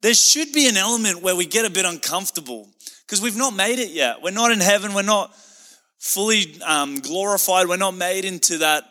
There 0.00 0.14
should 0.14 0.52
be 0.52 0.68
an 0.68 0.76
element 0.76 1.22
where 1.22 1.34
we 1.34 1.44
get 1.44 1.64
a 1.64 1.70
bit 1.70 1.84
uncomfortable 1.84 2.68
because 3.04 3.20
we've 3.20 3.36
not 3.36 3.52
made 3.52 3.80
it 3.80 3.90
yet. 3.90 4.22
We're 4.22 4.30
not 4.30 4.52
in 4.52 4.60
heaven. 4.60 4.94
We're 4.94 5.02
not 5.02 5.34
fully 5.98 6.60
um, 6.64 7.00
glorified. 7.00 7.66
We're 7.66 7.78
not 7.78 7.96
made 7.96 8.24
into 8.24 8.58
that 8.58 8.84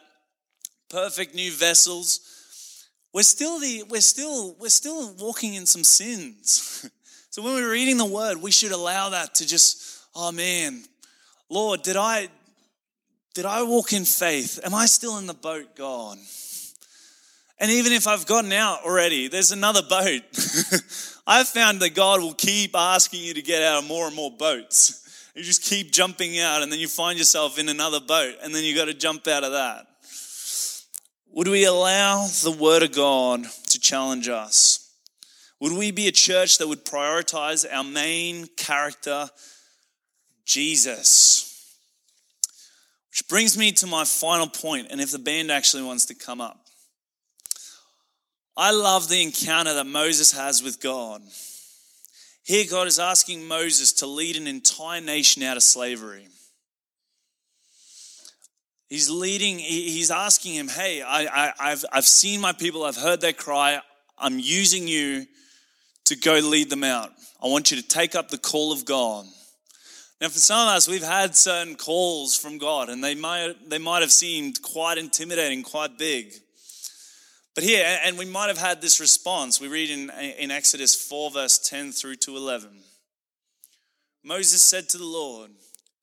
perfect 0.90 1.34
new 1.34 1.50
vessels. 1.50 2.37
We're 3.14 3.24
still 3.24 3.60
the 3.60 3.84
we're 3.90 4.02
still 4.02 4.56
we're 4.60 4.70
still 4.70 5.14
walking 5.14 5.54
in 5.54 5.66
some 5.66 5.84
sins. 5.84 6.90
so 7.30 7.42
when 7.42 7.54
we're 7.54 7.72
reading 7.72 7.98
the 7.98 8.06
word, 8.06 8.42
we 8.42 8.52
should 8.52 8.72
allow 8.72 9.10
that 9.10 9.36
to 9.36 9.48
just, 9.48 10.04
oh 10.16 10.32
man, 10.32 10.84
Lord, 11.50 11.82
did 11.82 11.96
I 11.98 12.30
did 13.34 13.46
I 13.46 13.64
walk 13.64 13.94
in 13.94 14.06
faith? 14.06 14.60
Am 14.64 14.74
I 14.74 14.88
still 14.88 15.18
in 15.18 15.28
the 15.28 15.34
boat, 15.34 15.76
God? 15.76 16.18
And 17.60 17.72
even 17.72 17.92
if 17.92 18.08
I've 18.08 18.28
gotten 18.28 18.52
out 18.52 18.84
already, 18.84 19.28
there's 19.28 19.52
another 19.52 19.82
boat. 19.82 20.22
I've 21.28 21.48
found 21.48 21.80
that 21.82 21.96
God 21.96 22.22
will 22.22 22.34
keep 22.34 22.76
asking 22.76 23.24
you 23.24 23.34
to 23.34 23.42
get 23.42 23.64
out 23.64 23.84
of 23.84 23.88
more 23.88 24.08
and 24.08 24.16
more 24.16 24.32
boats. 24.32 25.32
You 25.36 25.44
just 25.44 25.64
keep 25.64 25.92
jumping 25.92 26.40
out, 26.40 26.64
and 26.64 26.72
then 26.72 26.80
you 26.80 26.88
find 26.88 27.18
yourself 27.18 27.60
in 27.60 27.70
another 27.70 28.00
boat, 28.00 28.36
and 28.42 28.54
then 28.54 28.64
you 28.64 28.76
got 28.76 28.86
to 28.86 28.94
jump 28.94 29.28
out 29.28 29.44
of 29.44 29.52
that. 29.52 29.86
Would 31.38 31.50
we 31.50 31.65
allow 31.65 32.25
the 32.25 32.50
Word 32.50 32.82
of 32.82 32.94
God 32.94 33.46
to 33.70 33.79
challenge 33.79 34.27
us? 34.27 34.91
Would 35.60 35.77
we 35.77 35.91
be 35.91 36.08
a 36.08 36.12
church 36.12 36.58
that 36.58 36.67
would 36.67 36.84
prioritize 36.84 37.63
our 37.72 37.84
main 37.84 38.48
character, 38.58 39.29
Jesus? 40.46 41.77
Which 43.12 43.27
brings 43.27 43.56
me 43.56 43.72
to 43.74 43.86
my 43.86 44.03
final 44.03 44.48
point, 44.48 44.88
and 44.89 45.00
if 45.00 45.12
the 45.12 45.20
band 45.20 45.51
actually 45.51 45.84
wants 45.84 46.06
to 46.06 46.15
come 46.15 46.41
up. 46.41 46.60
I 48.58 48.72
love 48.72 49.08
the 49.08 49.22
encounter 49.22 49.75
that 49.75 49.86
Moses 49.86 50.32
has 50.32 50.63
with 50.63 50.82
God. 50.82 51.22
Here, 52.46 52.65
God 52.67 52.88
is 52.88 52.98
asking 52.98 53.48
Moses 53.48 53.94
to 53.94 54.08
lead 54.08 54.38
an 54.38 54.48
entire 54.48 55.01
nation 55.01 55.44
out 55.44 55.58
of 55.58 55.62
slavery. 55.62 56.29
He's 58.89 59.10
leading, 59.10 59.60
he's 59.60 60.12
asking 60.12 60.53
him, 60.53 60.70
Hey, 60.70 61.01
I, 61.01 61.53
have 61.60 61.84
I've 61.91 62.08
seen 62.08 62.39
my 62.39 62.53
people, 62.53 62.84
I've 62.84 62.96
heard 62.96 63.20
their 63.20 63.34
cry, 63.34 63.82
I'm 64.17 64.39
using 64.39 64.88
you 64.88 65.25
to 66.06 66.15
go 66.15 66.36
lead 66.36 66.70
them 66.70 66.84
out. 66.84 67.12
I 67.44 67.48
want 67.48 67.70
you 67.70 67.77
to 67.77 67.88
take 67.88 68.15
up 68.15 68.29
the 68.29 68.38
call 68.38 68.72
of 68.72 68.86
God. 68.86 69.25
Now, 70.20 70.29
for 70.29 70.39
some 70.39 70.67
of 70.67 70.74
us, 70.74 70.88
we've 70.88 71.03
had 71.03 71.36
certain 71.36 71.75
calls 71.75 72.36
from 72.36 72.58
God, 72.58 72.89
and 72.89 73.03
they 73.03 73.13
might, 73.13 73.70
they 73.70 73.77
might 73.77 74.01
have 74.01 74.12
seemed 74.12 74.62
quite 74.63 74.98
intimidating, 74.98 75.62
quite 75.62 76.00
big. 76.00 76.34
But 77.53 77.63
here, 77.63 77.86
and 78.03 78.17
we 78.17 78.25
might 78.25 78.48
have 78.48 78.58
had 78.58 78.82
this 78.82 79.00
response. 79.00 79.60
We 79.60 79.67
read 79.67 79.89
in, 79.89 80.10
in 80.39 80.50
Exodus 80.50 80.96
4, 80.96 81.32
verse 81.32 81.60
10 81.60 81.91
through 81.91 82.15
to 82.17 82.38
11. 82.38 82.70
Moses 84.24 84.62
said 84.63 84.89
to 84.89 84.98
the 84.98 85.06
Lord, 85.06 85.51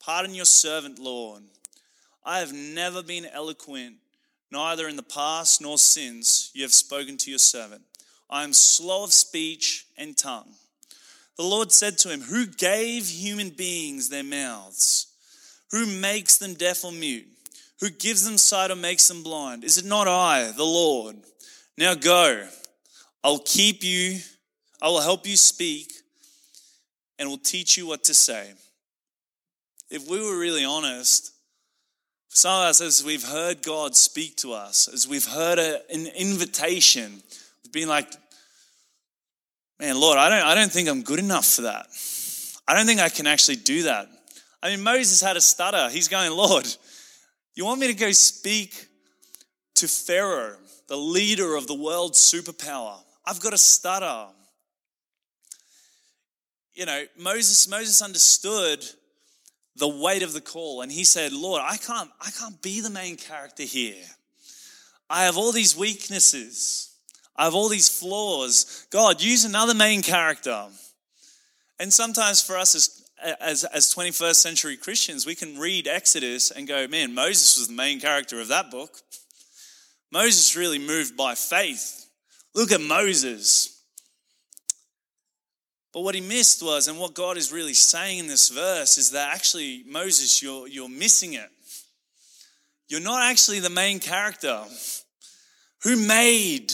Pardon 0.01 0.35
your 0.35 0.45
servant, 0.45 0.99
Lord. 0.99 1.43
I 2.25 2.39
have 2.39 2.53
never 2.53 3.03
been 3.03 3.27
eloquent, 3.27 3.97
neither 4.51 4.89
in 4.89 4.97
the 4.97 5.03
past 5.03 5.61
nor 5.61 5.79
since 5.79 6.51
you 6.55 6.63
have 6.63 6.73
spoken 6.73 7.17
to 7.19 7.31
your 7.31 7.39
servant. 7.39 7.83
I 8.31 8.45
am 8.45 8.53
slow 8.53 9.05
of 9.05 9.13
speech 9.13 9.87
and 9.99 10.17
tongue. 10.17 10.55
The 11.37 11.43
Lord 11.43 11.73
said 11.73 11.99
to 11.99 12.11
him, 12.11 12.23
Who 12.23 12.47
gave 12.47 13.09
human 13.09 13.51
beings 13.51 14.09
their 14.09 14.25
mouths? 14.25 15.09
Who 15.73 15.87
makes 15.87 16.39
them 16.39 16.55
deaf 16.55 16.85
or 16.85 16.93
mute? 16.93 17.27
Who 17.81 17.91
gives 17.91 18.25
them 18.25 18.39
sight 18.39 18.71
or 18.71 18.77
makes 18.77 19.09
them 19.09 19.23
blind? 19.23 19.65
Is 19.65 19.77
it 19.77 19.85
not 19.85 20.09
I, 20.09 20.53
the 20.53 20.65
Lord? 20.65 21.17
Now 21.77 21.95
go. 21.95 22.49
I'll 23.23 23.41
keep 23.41 23.83
you, 23.83 24.21
I 24.81 24.89
will 24.89 25.01
help 25.01 25.27
you 25.27 25.37
speak, 25.37 25.93
and 27.19 27.29
will 27.29 27.39
teach 27.39 27.77
you 27.77 27.87
what 27.87 28.05
to 28.05 28.15
say. 28.15 28.53
If 29.91 30.09
we 30.09 30.21
were 30.21 30.39
really 30.39 30.65
honest, 30.65 31.34
some 32.35 32.63
of 32.63 32.67
us, 32.67 32.81
as 32.81 33.05
we've 33.05 33.23
heard 33.23 33.63
God 33.63 33.95
speak 33.95 34.37
to 34.39 34.55
us, 34.55 34.89
as 34.93 35.07
we've 35.07 35.25
heard 35.25 35.61
a, 35.61 35.81
an 35.89 36.09
invitation, 36.17 37.23
we've 37.63 37.73
been 37.73 37.89
like, 37.89 38.13
man, 39.79 40.01
Lord, 40.01 40.19
I 40.19 40.29
don't, 40.29 40.45
I 40.45 40.57
don't 40.57 40.71
think 40.71 40.89
I'm 40.89 41.03
good 41.03 41.21
enough 41.21 41.47
for 41.47 41.63
that. 41.63 41.87
I 42.67 42.75
don't 42.75 42.87
think 42.87 43.01
I 43.01 43.09
can 43.09 43.29
actually 43.29 43.59
do 43.59 43.85
that. 43.85 44.09
I 44.61 44.71
mean, 44.71 44.83
Moses 44.83 45.21
had 45.21 45.37
a 45.37 45.41
stutter. 45.41 45.89
He's 45.91 46.09
going, 46.09 46.33
Lord, 46.33 46.67
you 47.55 47.65
want 47.65 47.79
me 47.79 47.87
to 47.87 47.95
go 47.95 48.11
speak 48.11 48.89
to 49.77 49.87
Pharaoh, 49.87 50.57
the 50.89 50.97
leader 50.97 51.55
of 51.55 51.69
the 51.69 51.75
world's 51.75 52.19
superpower? 52.19 52.97
I've 53.25 53.41
got 53.41 53.53
a 53.53 53.59
stutter. 53.59 54.27
You 56.75 56.87
know, 56.87 57.05
Moses, 57.17 57.69
Moses 57.69 58.03
understood 58.03 58.85
the 59.77 59.89
weight 59.89 60.23
of 60.23 60.33
the 60.33 60.41
call 60.41 60.83
and 60.83 60.93
he 60.93 61.05
said, 61.05 61.33
Lord, 61.33 61.63
I 61.65 61.77
can't, 61.77 62.11
I 62.21 62.31
can't 62.31 62.61
be 62.63 62.81
the 62.81 62.91
main 62.91 63.17
character 63.17 63.65
here. 63.65 64.03
I 65.11 65.25
have 65.25 65.37
all 65.37 65.53
these 65.53 65.77
weaknesses. 65.77 66.95
I 67.37 67.45
have 67.45 67.55
all 67.55 67.69
these 67.69 67.89
flaws. 67.89 68.87
God, 68.91 69.21
use 69.21 69.45
another 69.45 69.75
main 69.75 70.03
character. 70.03 70.67
And 71.79 71.93
sometimes 71.93 72.41
for 72.41 72.57
us 72.57 72.75
as, 72.75 73.05
as, 73.41 73.65
as 73.65 73.93
21st 73.95 74.37
century 74.37 74.77
Christians, 74.77 75.27
we 75.27 75.35
can 75.35 75.59
read 75.59 75.89
Exodus 75.89 76.51
and 76.51 76.69
go, 76.69 76.87
man, 76.87 77.15
Moses 77.15 77.59
was 77.59 77.69
the 77.69 77.75
main 77.75 78.01
character 78.01 78.41
of 78.41 78.49
that 78.49 78.71
book. 78.71 78.99
Moses 80.13 80.57
really 80.57 80.79
moved 80.79 81.17
by 81.17 81.35
faith. 81.35 82.07
Look 82.55 82.71
at 82.71 82.81
Moses. 82.81 83.74
But 85.95 86.03
what 86.03 86.17
he 86.17 86.21
missed 86.21 86.61
was, 86.61 86.89
and 86.89 86.99
what 86.99 87.15
God 87.15 87.37
is 87.37 87.53
really 87.53 87.73
saying 87.73 88.19
in 88.19 88.27
this 88.27 88.49
verse, 88.49 88.99
is 88.99 89.13
that 89.13 89.33
actually, 89.33 89.85
Moses, 89.87 90.43
you're, 90.43 90.67
you're 90.67 90.89
missing 90.89 91.35
it. 91.35 91.49
You're 92.89 93.01
not 93.01 93.23
actually 93.23 93.61
the 93.61 93.71
main 93.71 94.01
character. 94.01 94.65
Who 95.85 95.97
made 95.97 96.73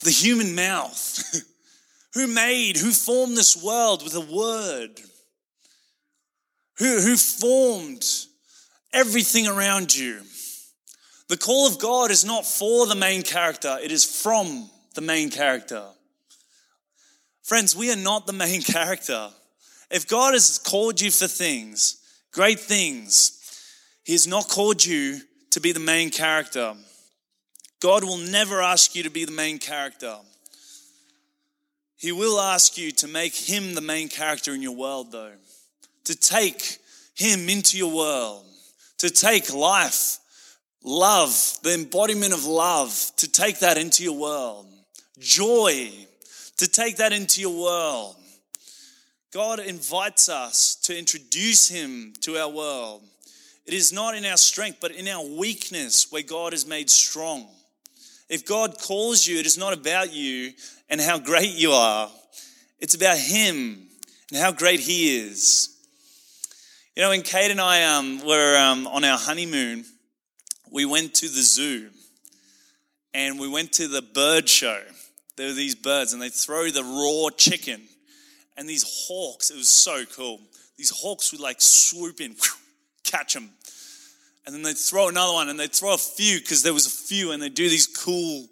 the 0.00 0.10
human 0.10 0.54
mouth. 0.54 1.42
who 2.14 2.26
made, 2.26 2.76
who 2.76 2.92
formed 2.92 3.38
this 3.38 3.56
world 3.56 4.04
with 4.04 4.14
a 4.14 4.20
word? 4.20 5.00
Who, 6.78 7.00
who 7.00 7.16
formed 7.16 8.04
everything 8.92 9.46
around 9.46 9.96
you? 9.96 10.20
The 11.28 11.38
call 11.38 11.66
of 11.66 11.78
God 11.78 12.10
is 12.10 12.24
not 12.24 12.44
for 12.44 12.86
the 12.86 12.94
main 12.94 13.22
character, 13.22 13.78
it 13.82 13.90
is 13.90 14.04
from 14.04 14.68
the 14.94 15.00
main 15.00 15.30
character. 15.30 15.84
Friends, 17.44 17.76
we 17.76 17.92
are 17.92 17.96
not 17.96 18.26
the 18.26 18.32
main 18.32 18.62
character. 18.76 19.28
If 19.90 20.08
God 20.08 20.32
has 20.32 20.58
called 20.58 21.00
you 21.00 21.10
for 21.10 21.28
things, 21.28 21.98
great 22.32 22.58
things, 22.58 23.38
He 24.02 24.12
has 24.12 24.26
not 24.26 24.48
called 24.48 24.84
you 24.84 25.20
to 25.50 25.60
be 25.60 25.72
the 25.72 25.78
main 25.78 26.10
character. 26.10 26.74
God 27.80 28.02
will 28.02 28.16
never 28.16 28.62
ask 28.62 28.96
you 28.96 29.02
to 29.02 29.10
be 29.10 29.26
the 29.26 29.32
main 29.32 29.58
character. 29.58 30.16
He 31.98 32.12
will 32.12 32.40
ask 32.40 32.78
you 32.78 32.90
to 32.92 33.06
make 33.06 33.34
Him 33.34 33.74
the 33.74 33.82
main 33.82 34.08
character 34.08 34.54
in 34.54 34.62
your 34.62 34.74
world, 34.74 35.12
though. 35.12 35.32
To 36.04 36.16
take 36.16 36.78
Him 37.14 37.50
into 37.50 37.76
your 37.76 37.94
world. 37.94 38.46
To 38.98 39.10
take 39.10 39.52
life, 39.52 40.18
love, 40.82 41.58
the 41.62 41.74
embodiment 41.74 42.32
of 42.32 42.46
love, 42.46 43.12
to 43.18 43.30
take 43.30 43.58
that 43.58 43.76
into 43.76 44.02
your 44.02 44.16
world. 44.16 44.66
Joy, 45.18 45.90
to 46.58 46.68
take 46.68 46.96
that 46.98 47.12
into 47.12 47.40
your 47.40 47.62
world. 47.62 48.16
God 49.32 49.58
invites 49.58 50.28
us 50.28 50.76
to 50.82 50.96
introduce 50.96 51.68
Him 51.68 52.12
to 52.20 52.36
our 52.36 52.48
world. 52.48 53.02
It 53.66 53.74
is 53.74 53.92
not 53.92 54.14
in 54.14 54.24
our 54.24 54.36
strength, 54.36 54.78
but 54.80 54.92
in 54.92 55.08
our 55.08 55.24
weakness 55.24 56.12
where 56.12 56.22
God 56.22 56.54
is 56.54 56.66
made 56.66 56.88
strong. 56.90 57.48
If 58.28 58.46
God 58.46 58.78
calls 58.78 59.26
you, 59.26 59.38
it 59.38 59.46
is 59.46 59.58
not 59.58 59.72
about 59.72 60.12
you 60.12 60.52
and 60.88 61.00
how 61.00 61.18
great 61.18 61.50
you 61.50 61.72
are, 61.72 62.10
it's 62.78 62.94
about 62.94 63.18
Him 63.18 63.88
and 64.30 64.40
how 64.40 64.52
great 64.52 64.80
He 64.80 65.18
is. 65.18 65.70
You 66.94 67.02
know, 67.02 67.08
when 67.08 67.22
Kate 67.22 67.50
and 67.50 67.60
I 67.60 67.82
um, 67.84 68.24
were 68.24 68.56
um, 68.56 68.86
on 68.86 69.02
our 69.02 69.18
honeymoon, 69.18 69.84
we 70.70 70.84
went 70.84 71.14
to 71.14 71.28
the 71.28 71.42
zoo 71.42 71.88
and 73.12 73.40
we 73.40 73.48
went 73.48 73.72
to 73.72 73.88
the 73.88 74.02
bird 74.02 74.48
show. 74.48 74.80
There 75.36 75.48
were 75.48 75.54
these 75.54 75.74
birds 75.74 76.12
and 76.12 76.22
they 76.22 76.28
throw 76.28 76.70
the 76.70 76.84
raw 76.84 77.30
chicken 77.36 77.82
and 78.56 78.68
these 78.68 79.06
hawks. 79.08 79.50
It 79.50 79.56
was 79.56 79.68
so 79.68 80.04
cool. 80.04 80.40
These 80.76 80.90
hawks 80.90 81.32
would 81.32 81.40
like 81.40 81.60
swoop 81.60 82.20
in, 82.20 82.36
catch 83.04 83.34
them, 83.34 83.50
and 84.46 84.54
then 84.54 84.62
they'd 84.62 84.76
throw 84.76 85.08
another 85.08 85.32
one 85.32 85.48
and 85.48 85.58
they'd 85.58 85.72
throw 85.72 85.94
a 85.94 85.98
few 85.98 86.38
because 86.38 86.62
there 86.62 86.74
was 86.74 86.86
a 86.86 86.90
few 86.90 87.32
and 87.32 87.42
they'd 87.42 87.54
do 87.54 87.68
these 87.68 87.86
cool 87.86 88.46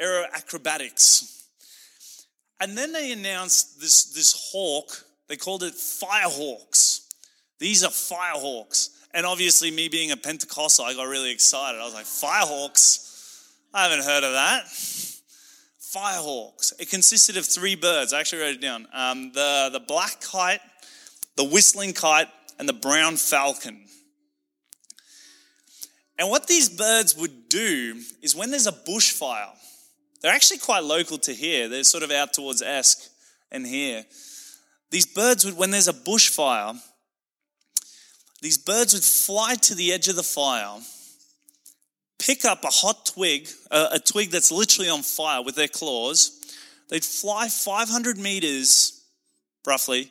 aero 0.00 0.24
acrobatics. 0.34 1.46
And 2.60 2.76
then 2.76 2.92
they 2.92 3.12
announced 3.12 3.80
this, 3.80 4.04
this 4.04 4.50
hawk, 4.52 5.04
they 5.28 5.36
called 5.36 5.62
it 5.62 5.74
Firehawks. 5.74 7.06
These 7.58 7.84
are 7.84 7.90
Firehawks. 7.90 8.90
And 9.14 9.26
obviously, 9.26 9.70
me 9.70 9.88
being 9.88 10.10
a 10.10 10.16
Pentecostal, 10.16 10.84
I 10.84 10.94
got 10.94 11.04
really 11.04 11.32
excited. 11.32 11.80
I 11.80 11.84
was 11.84 11.94
like, 11.94 12.06
Firehawks? 12.06 13.10
I 13.74 13.84
haven't 13.84 14.04
heard 14.04 14.24
of 14.24 14.32
that. 14.32 14.64
Firehawks. 15.94 16.72
It 16.78 16.88
consisted 16.88 17.36
of 17.36 17.44
three 17.44 17.74
birds. 17.74 18.12
I 18.12 18.20
actually 18.20 18.42
wrote 18.42 18.54
it 18.54 18.60
down 18.60 18.86
um, 18.94 19.32
the, 19.32 19.70
the 19.72 19.80
black 19.80 20.20
kite, 20.20 20.60
the 21.36 21.44
whistling 21.44 21.92
kite, 21.92 22.28
and 22.58 22.68
the 22.68 22.72
brown 22.72 23.16
falcon. 23.16 23.84
And 26.18 26.30
what 26.30 26.46
these 26.46 26.68
birds 26.68 27.16
would 27.16 27.48
do 27.48 28.00
is 28.22 28.34
when 28.34 28.50
there's 28.50 28.66
a 28.66 28.72
bushfire, 28.72 29.50
they're 30.20 30.32
actually 30.32 30.58
quite 30.58 30.84
local 30.84 31.18
to 31.18 31.34
here. 31.34 31.68
They're 31.68 31.84
sort 31.84 32.04
of 32.04 32.10
out 32.10 32.32
towards 32.32 32.62
Esk 32.62 32.98
and 33.50 33.66
here. 33.66 34.04
These 34.90 35.06
birds 35.06 35.44
would, 35.44 35.56
when 35.56 35.70
there's 35.70 35.88
a 35.88 35.92
bushfire, 35.92 36.78
these 38.40 38.58
birds 38.58 38.94
would 38.94 39.02
fly 39.02 39.56
to 39.56 39.74
the 39.74 39.92
edge 39.92 40.08
of 40.08 40.16
the 40.16 40.22
fire, 40.22 40.78
pick 42.22 42.44
up 42.44 42.62
a 42.62 42.68
hot 42.68 43.06
twig, 43.06 43.48
a, 43.70 43.88
a 43.94 43.98
twig 43.98 44.30
that's 44.30 44.52
literally 44.52 44.88
on 44.88 45.02
fire 45.02 45.42
with 45.42 45.56
their 45.56 45.68
claws. 45.68 46.38
They'd 46.88 47.04
fly 47.04 47.48
500 47.48 48.16
meters, 48.16 49.02
roughly, 49.66 50.10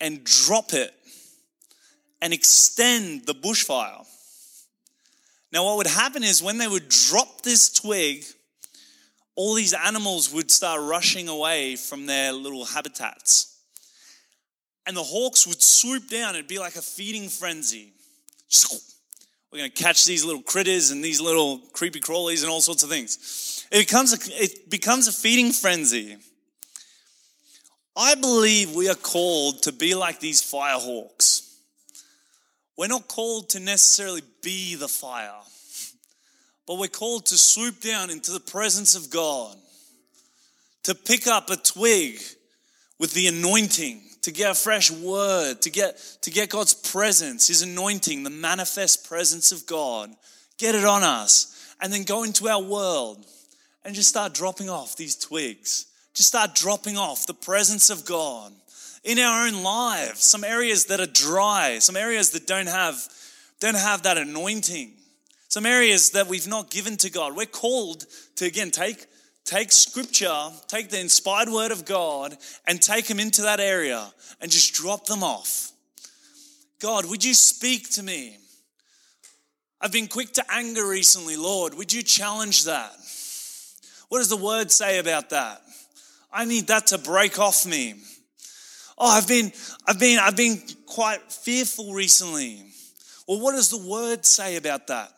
and 0.00 0.24
drop 0.24 0.72
it 0.72 0.94
and 2.22 2.32
extend 2.32 3.26
the 3.26 3.34
bushfire. 3.34 4.06
Now, 5.52 5.64
what 5.64 5.76
would 5.76 5.86
happen 5.86 6.24
is 6.24 6.42
when 6.42 6.58
they 6.58 6.68
would 6.68 6.88
drop 6.88 7.42
this 7.42 7.70
twig, 7.70 8.24
all 9.34 9.54
these 9.54 9.74
animals 9.74 10.32
would 10.32 10.50
start 10.50 10.80
rushing 10.82 11.28
away 11.28 11.76
from 11.76 12.06
their 12.06 12.32
little 12.32 12.64
habitats. 12.64 13.56
And 14.86 14.96
the 14.96 15.02
hawks 15.02 15.46
would 15.46 15.62
swoop 15.62 16.08
down. 16.08 16.34
It'd 16.34 16.48
be 16.48 16.58
like 16.58 16.76
a 16.76 16.82
feeding 16.82 17.28
frenzy. 17.28 17.92
We're 19.50 19.60
going 19.60 19.70
to 19.70 19.82
catch 19.82 20.04
these 20.04 20.24
little 20.24 20.42
critters 20.42 20.90
and 20.90 21.02
these 21.02 21.20
little 21.20 21.58
creepy 21.72 22.00
crawlies 22.00 22.42
and 22.42 22.50
all 22.50 22.60
sorts 22.60 22.82
of 22.82 22.90
things. 22.90 23.66
It 23.72 23.86
becomes 23.86 24.12
a, 24.12 24.42
it 24.42 24.68
becomes 24.68 25.08
a 25.08 25.12
feeding 25.12 25.52
frenzy. 25.52 26.16
I 27.96 28.14
believe 28.14 28.74
we 28.74 28.88
are 28.88 28.94
called 28.94 29.62
to 29.62 29.72
be 29.72 29.94
like 29.94 30.20
these 30.20 30.42
firehawks. 30.42 31.56
We're 32.76 32.88
not 32.88 33.08
called 33.08 33.48
to 33.50 33.60
necessarily 33.60 34.22
be 34.42 34.76
the 34.76 34.86
fire, 34.86 35.40
but 36.66 36.78
we're 36.78 36.88
called 36.88 37.26
to 37.26 37.38
swoop 37.38 37.80
down 37.80 38.10
into 38.10 38.30
the 38.30 38.40
presence 38.40 38.94
of 38.94 39.10
God, 39.10 39.56
to 40.84 40.94
pick 40.94 41.26
up 41.26 41.50
a 41.50 41.56
twig 41.56 42.20
with 42.98 43.14
the 43.14 43.28
anointing, 43.28 44.02
to 44.22 44.32
get 44.32 44.50
a 44.50 44.54
fresh 44.54 44.90
word, 44.90 45.62
to 45.62 45.70
get, 45.70 45.96
to 46.22 46.30
get 46.30 46.50
God's 46.50 46.74
presence, 46.74 47.46
His 47.46 47.62
anointing, 47.62 48.24
the 48.24 48.30
manifest 48.30 49.08
presence 49.08 49.52
of 49.52 49.66
God, 49.66 50.10
get 50.58 50.74
it 50.74 50.84
on 50.84 51.02
us, 51.02 51.74
and 51.80 51.92
then 51.92 52.02
go 52.02 52.24
into 52.24 52.48
our 52.48 52.62
world 52.62 53.24
and 53.84 53.94
just 53.94 54.08
start 54.08 54.34
dropping 54.34 54.68
off 54.68 54.96
these 54.96 55.16
twigs. 55.16 55.86
Just 56.14 56.28
start 56.28 56.54
dropping 56.54 56.96
off 56.96 57.26
the 57.26 57.34
presence 57.34 57.90
of 57.90 58.04
God 58.04 58.52
in 59.04 59.18
our 59.18 59.46
own 59.46 59.62
lives, 59.62 60.20
some 60.20 60.42
areas 60.42 60.86
that 60.86 61.00
are 61.00 61.06
dry, 61.06 61.78
some 61.78 61.96
areas 61.96 62.30
that 62.30 62.46
don't 62.46 62.66
have, 62.66 62.96
don't 63.60 63.76
have 63.76 64.02
that 64.02 64.18
anointing, 64.18 64.92
some 65.48 65.64
areas 65.64 66.10
that 66.10 66.26
we've 66.26 66.48
not 66.48 66.70
given 66.70 66.96
to 66.98 67.10
God. 67.10 67.36
We're 67.36 67.46
called 67.46 68.04
to, 68.36 68.44
again, 68.44 68.70
take, 68.70 69.06
take 69.48 69.72
scripture, 69.72 70.50
take 70.66 70.90
the 70.90 71.00
inspired 71.00 71.48
word 71.48 71.72
of 71.72 71.86
God, 71.86 72.36
and 72.66 72.80
take 72.82 73.06
them 73.06 73.18
into 73.18 73.42
that 73.42 73.60
area 73.60 74.06
and 74.42 74.50
just 74.50 74.74
drop 74.74 75.06
them 75.06 75.24
off. 75.24 75.72
God, 76.80 77.08
would 77.08 77.24
you 77.24 77.32
speak 77.32 77.88
to 77.92 78.02
me? 78.02 78.36
I've 79.80 79.92
been 79.92 80.06
quick 80.06 80.32
to 80.34 80.44
anger 80.50 80.86
recently, 80.86 81.36
Lord. 81.36 81.72
Would 81.74 81.92
you 81.92 82.02
challenge 82.02 82.64
that? 82.64 82.92
What 84.08 84.18
does 84.18 84.28
the 84.28 84.36
word 84.36 84.70
say 84.70 84.98
about 84.98 85.30
that? 85.30 85.62
I 86.30 86.44
need 86.44 86.66
that 86.66 86.88
to 86.88 86.98
break 86.98 87.38
off 87.38 87.64
me. 87.64 87.94
Oh, 88.98 89.08
I've 89.08 89.28
been, 89.28 89.50
I've 89.86 89.98
been, 89.98 90.18
I've 90.18 90.36
been 90.36 90.60
quite 90.84 91.32
fearful 91.32 91.94
recently. 91.94 92.64
Well, 93.26 93.40
what 93.40 93.52
does 93.52 93.70
the 93.70 93.88
word 93.88 94.26
say 94.26 94.56
about 94.56 94.88
that? 94.88 95.10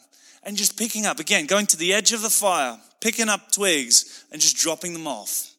And 0.45 0.57
just 0.57 0.79
picking 0.79 1.05
up, 1.05 1.19
again, 1.19 1.47
going 1.47 1.67
to 1.67 1.77
the 1.77 1.93
edge 1.93 2.13
of 2.13 2.23
the 2.23 2.31
fire, 2.31 2.79
picking 3.01 3.29
up 3.29 3.53
twigs 3.53 4.25
and 4.31 4.41
just 4.41 4.57
dropping 4.57 4.93
them 4.93 5.07
off. 5.07 5.55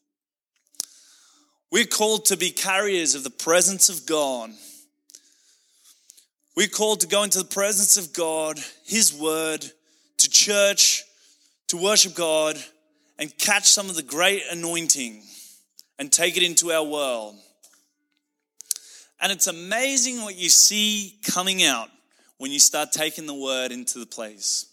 We're 1.72 1.86
called 1.86 2.26
to 2.26 2.38
be 2.38 2.52
carriers 2.52 3.16
of 3.16 3.24
the 3.24 3.30
presence 3.30 3.90
of 3.90 4.06
God. 4.06 4.52
We're 6.56 6.68
called 6.68 7.00
to 7.02 7.08
go 7.08 7.24
into 7.24 7.40
the 7.40 7.46
presence 7.46 7.98
of 7.98 8.14
God, 8.14 8.60
His 8.86 9.14
Word, 9.14 9.66
to 10.18 10.30
church, 10.30 11.04
to 11.70 11.78
worship 11.78 12.14
God, 12.14 12.58
and 13.18 13.36
catch 13.38 13.70
some 13.70 13.90
of 13.90 13.96
the 13.96 14.04
great 14.04 14.44
anointing 14.52 15.24
and 15.98 16.12
take 16.12 16.36
it 16.36 16.44
into 16.44 16.72
our 16.72 16.84
world. 16.84 17.36
And 19.22 19.32
it's 19.32 19.48
amazing 19.48 20.22
what 20.24 20.36
you 20.36 20.50
see 20.50 21.16
coming 21.32 21.64
out 21.64 21.90
when 22.38 22.52
you 22.52 22.60
start 22.60 22.92
taking 22.92 23.28
the 23.28 23.36
word 23.36 23.72
into 23.72 24.00
the 24.00 24.08
place. 24.08 24.66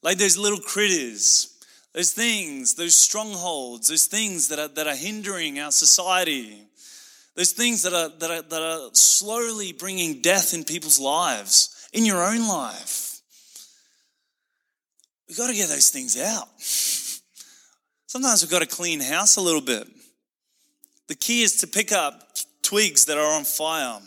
Like 0.00 0.16
those 0.16 0.38
little 0.38 0.60
critters, 0.60 1.53
those 1.94 2.12
things, 2.12 2.74
those 2.74 2.94
strongholds, 2.94 3.88
those 3.88 4.06
things 4.06 4.48
that 4.48 4.58
are, 4.58 4.68
that 4.68 4.86
are 4.86 4.96
hindering 4.96 5.60
our 5.60 5.70
society, 5.70 6.66
those 7.36 7.52
things 7.52 7.82
that 7.82 7.94
are, 7.94 8.08
that, 8.18 8.30
are, 8.30 8.42
that 8.42 8.62
are 8.62 8.90
slowly 8.92 9.72
bringing 9.72 10.20
death 10.20 10.54
in 10.54 10.64
people's 10.64 10.98
lives, 10.98 11.88
in 11.92 12.04
your 12.04 12.22
own 12.24 12.48
life. 12.48 13.20
We've 15.28 15.38
got 15.38 15.48
to 15.48 15.54
get 15.54 15.68
those 15.68 15.90
things 15.90 16.20
out. 16.20 16.48
Sometimes 18.06 18.42
we've 18.42 18.50
got 18.50 18.62
to 18.62 18.66
clean 18.66 19.00
house 19.00 19.36
a 19.36 19.40
little 19.40 19.60
bit. 19.60 19.88
The 21.08 21.14
key 21.14 21.42
is 21.42 21.56
to 21.56 21.66
pick 21.66 21.92
up 21.92 22.36
twigs 22.62 23.04
that 23.06 23.18
are 23.18 23.36
on 23.36 23.44
fire. 23.44 24.00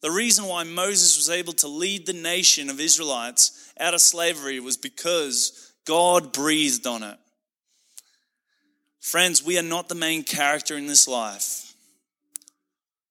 The 0.00 0.10
reason 0.10 0.46
why 0.46 0.64
Moses 0.64 1.16
was 1.16 1.30
able 1.30 1.52
to 1.54 1.68
lead 1.68 2.06
the 2.06 2.12
nation 2.12 2.70
of 2.70 2.80
Israelites 2.80 3.72
out 3.78 3.94
of 3.94 4.00
slavery 4.00 4.60
was 4.60 4.76
because 4.76 5.71
God 5.84 6.32
breathed 6.32 6.86
on 6.86 7.02
it. 7.02 7.18
Friends, 9.00 9.44
we 9.44 9.58
are 9.58 9.62
not 9.64 9.88
the 9.88 9.94
main 9.94 10.22
character 10.22 10.76
in 10.76 10.86
this 10.86 11.08
life. 11.08 11.74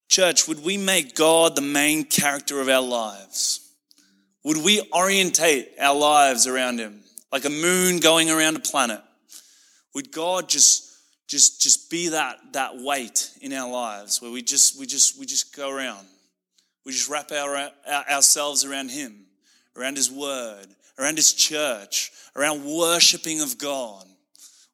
Church, 0.07 0.47
would 0.47 0.63
we 0.63 0.77
make 0.77 1.15
God 1.15 1.55
the 1.55 1.61
main 1.61 2.03
character 2.03 2.59
of 2.61 2.69
our 2.69 2.81
lives? 2.81 3.71
Would 4.43 4.57
we 4.57 4.81
orientate 4.93 5.69
our 5.79 5.95
lives 5.95 6.47
around 6.47 6.79
Him 6.79 7.01
like 7.31 7.45
a 7.45 7.49
moon 7.49 7.99
going 7.99 8.29
around 8.29 8.55
a 8.55 8.61
planet? 8.61 9.01
Would 9.93 10.11
God 10.11 10.49
just 10.49 10.91
just 11.27 11.61
just 11.61 11.89
be 11.89 12.09
that 12.09 12.37
that 12.51 12.77
weight 12.77 13.31
in 13.41 13.53
our 13.53 13.71
lives 13.71 14.21
where 14.21 14.31
we 14.31 14.41
just 14.41 14.77
we 14.77 14.85
just 14.85 15.17
we 15.17 15.25
just 15.25 15.55
go 15.55 15.69
around 15.69 16.05
we 16.85 16.91
just 16.91 17.09
wrap 17.09 17.31
our, 17.31 17.55
our, 17.55 18.09
ourselves 18.09 18.65
around 18.65 18.91
him 18.91 19.27
around 19.77 19.95
his 19.95 20.11
word 20.11 20.67
around 21.01 21.17
his 21.17 21.33
church 21.33 22.11
around 22.35 22.63
worshiping 22.63 23.41
of 23.41 23.57
god. 23.57 24.05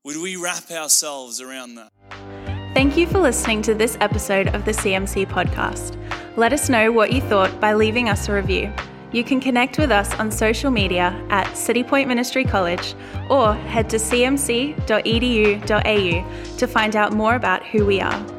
Would 0.03 0.17
we 0.17 0.35
wrap 0.35 0.69
ourselves 0.69 1.41
around 1.41 1.75
that? 1.75 1.91
Thank 2.73 2.97
you 2.97 3.07
for 3.07 3.19
listening 3.19 3.61
to 3.63 3.73
this 3.73 3.97
episode 4.01 4.53
of 4.53 4.65
the 4.65 4.71
cmc 4.71 5.25
podcast. 5.27 5.97
Let 6.37 6.53
us 6.53 6.69
know 6.69 6.91
what 6.91 7.11
you 7.11 7.21
thought 7.21 7.59
by 7.59 7.73
leaving 7.73 8.09
us 8.09 8.29
a 8.29 8.33
review. 8.33 8.71
You 9.11 9.23
can 9.23 9.39
connect 9.39 9.79
with 9.79 9.89
us 9.89 10.13
on 10.19 10.29
social 10.29 10.69
media 10.69 11.19
at 11.29 11.47
Citipointe 11.47 12.07
Ministry 12.07 12.43
College 12.43 12.93
or 13.29 13.53
head 13.53 13.89
to 13.89 13.97
cmc.edu.au 13.97 14.77
to 16.57 16.67
find 16.67 16.95
out 16.95 17.13
more 17.13 17.35
about 17.35 17.65
who 17.65 17.85
we 17.85 18.01
are. 18.01 18.36